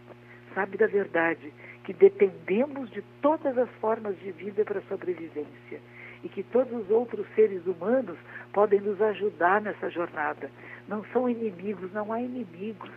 sabe 0.53 0.77
da 0.77 0.85
verdade, 0.85 1.51
que 1.83 1.93
dependemos 1.93 2.89
de 2.91 3.01
todas 3.21 3.57
as 3.57 3.69
formas 3.81 4.17
de 4.19 4.31
vida 4.31 4.63
para 4.63 4.81
sobrevivência. 4.81 5.81
E 6.23 6.29
que 6.29 6.43
todos 6.43 6.73
os 6.73 6.89
outros 6.89 7.25
seres 7.35 7.65
humanos 7.65 8.17
podem 8.53 8.79
nos 8.79 9.01
ajudar 9.01 9.61
nessa 9.61 9.89
jornada. 9.89 10.49
Não 10.87 11.03
são 11.11 11.29
inimigos, 11.29 11.91
não 11.91 12.13
há 12.13 12.21
inimigos 12.21 12.91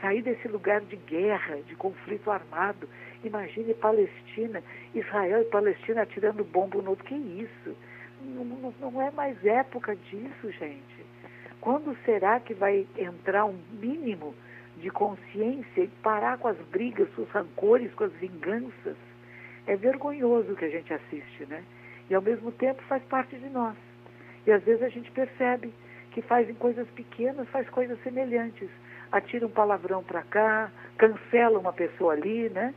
sair 0.00 0.22
desse 0.22 0.46
lugar 0.48 0.80
de 0.82 0.96
guerra, 0.96 1.56
de 1.66 1.74
conflito 1.74 2.30
armado. 2.30 2.88
Imagine 3.24 3.74
Palestina, 3.74 4.62
Israel 4.94 5.42
e 5.42 5.46
Palestina 5.46 6.02
atirando 6.02 6.44
bomba 6.44 6.80
no 6.80 6.90
outro. 6.90 7.04
Que 7.04 7.14
isso? 7.14 7.76
Não, 8.22 8.44
não, 8.44 8.74
não 8.80 9.02
é 9.02 9.10
mais 9.10 9.42
época 9.44 9.96
disso, 9.96 10.50
gente. 10.52 11.06
Quando 11.60 11.96
será 12.04 12.38
que 12.40 12.54
vai 12.54 12.86
entrar 12.96 13.44
um 13.44 13.58
mínimo 13.80 14.34
de 14.78 14.90
consciência 14.90 15.82
e 15.82 15.88
parar 16.02 16.38
com 16.38 16.48
as 16.48 16.58
brigas, 16.70 17.08
com 17.14 17.22
os 17.22 17.30
rancores, 17.30 17.92
com 17.94 18.04
as 18.04 18.12
vinganças? 18.12 18.96
É 19.66 19.74
vergonhoso 19.74 20.52
o 20.52 20.56
que 20.56 20.66
a 20.66 20.70
gente 20.70 20.92
assiste, 20.92 21.46
né? 21.46 21.64
E 22.08 22.14
ao 22.14 22.22
mesmo 22.22 22.52
tempo 22.52 22.82
faz 22.84 23.02
parte 23.04 23.36
de 23.36 23.48
nós. 23.48 23.76
E 24.46 24.52
às 24.52 24.62
vezes 24.62 24.82
a 24.82 24.88
gente 24.88 25.10
percebe 25.10 25.72
que 26.12 26.22
fazem 26.22 26.54
coisas 26.54 26.88
pequenas, 26.90 27.48
faz 27.48 27.68
coisas 27.68 28.00
semelhantes 28.02 28.70
atira 29.10 29.46
um 29.46 29.50
palavrão 29.50 30.02
para 30.02 30.22
cá, 30.22 30.70
cancela 30.96 31.58
uma 31.58 31.72
pessoa 31.72 32.12
ali, 32.12 32.48
né? 32.50 32.74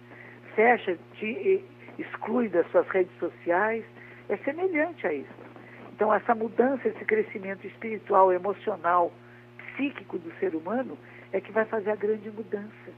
Fecha, 0.55 0.97
te, 1.15 1.63
exclui 1.97 2.49
das 2.49 2.69
suas 2.71 2.87
redes 2.89 3.11
sociais. 3.19 3.83
É 4.27 4.37
semelhante 4.37 5.07
a 5.07 5.13
isso. 5.13 5.49
Então, 5.93 6.13
essa 6.13 6.33
mudança, 6.33 6.87
esse 6.87 7.03
crescimento 7.03 7.65
espiritual, 7.65 8.31
emocional, 8.31 9.11
psíquico 9.57 10.17
do 10.17 10.31
ser 10.39 10.55
humano 10.55 10.97
é 11.31 11.41
que 11.41 11.51
vai 11.51 11.65
fazer 11.65 11.91
a 11.91 11.95
grande 11.95 12.29
mudança. 12.29 12.91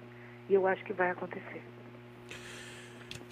E 0.50 0.54
eu 0.54 0.68
acho 0.68 0.84
que 0.84 0.94
vai 0.94 1.10
acontecer. 1.10 1.62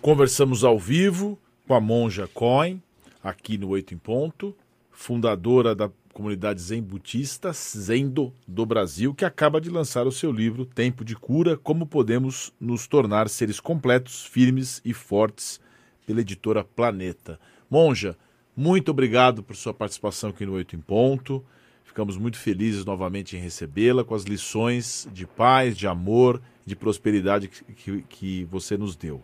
Conversamos 0.02 0.64
ao 0.64 0.80
vivo 0.80 1.38
com 1.68 1.74
a 1.74 1.82
Monja 1.82 2.28
Coin, 2.28 2.82
aqui 3.30 3.58
no 3.58 3.70
Oito 3.70 3.94
em 3.94 3.98
Ponto, 3.98 4.56
fundadora 4.92 5.74
da 5.74 5.89
comunidade 6.13 6.62
Zen 6.62 6.82
Budista 6.82 7.52
Zendo 7.54 8.34
do 8.48 8.65
Brasil, 8.65 9.13
que 9.13 9.24
acaba 9.24 9.62
de 9.62 9.70
lançar 9.70 10.08
o 10.08 10.12
seu 10.12 10.32
livro 10.32 10.65
Tempo 10.65 11.06
de 11.06 11.15
Cura: 11.15 11.56
Como 11.56 11.86
Podemos 11.86 12.54
Nos 12.60 12.88
Tornar 12.88 13.30
Seres 13.30 13.60
Completos, 13.60 14.26
Firmes 14.26 14.82
e 14.84 14.94
Fortes, 14.94 15.62
pela 16.06 16.22
editora 16.22 16.63
Planeta. 16.63 17.39
Monja, 17.70 18.18
muito 18.56 18.92
obrigado 18.92 19.42
por 19.42 19.56
sua 19.56 19.74
participação 19.74 20.32
aqui 20.32 20.46
no 20.46 20.54
Oito 20.54 20.76
em 20.76 20.80
Ponto. 20.80 21.44
Ficamos 21.84 22.18
muito 22.18 22.38
felizes 22.38 22.86
novamente 22.86 23.36
em 23.38 23.39
recebê-la 23.39 24.04
com 24.04 24.13
as 24.13 24.24
lições 24.24 25.08
de 25.12 25.26
paz, 25.26 25.78
de 25.78 25.88
amor, 25.88 26.42
de 26.65 26.76
prosperidade 26.76 27.48
que, 27.48 27.63
que, 27.74 28.02
que 28.04 28.44
você 28.46 28.78
nos 28.78 28.96
deu. 28.96 29.24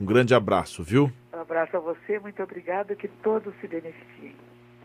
Um 0.00 0.06
grande 0.06 0.34
abraço, 0.34 0.82
viu? 0.82 1.12
Um 1.34 1.40
abraço 1.40 1.76
a 1.76 1.80
você, 1.80 2.18
muito 2.18 2.42
obrigado, 2.42 2.96
que 2.96 3.06
todos 3.06 3.54
se 3.60 3.68
beneficiem. 3.68 4.34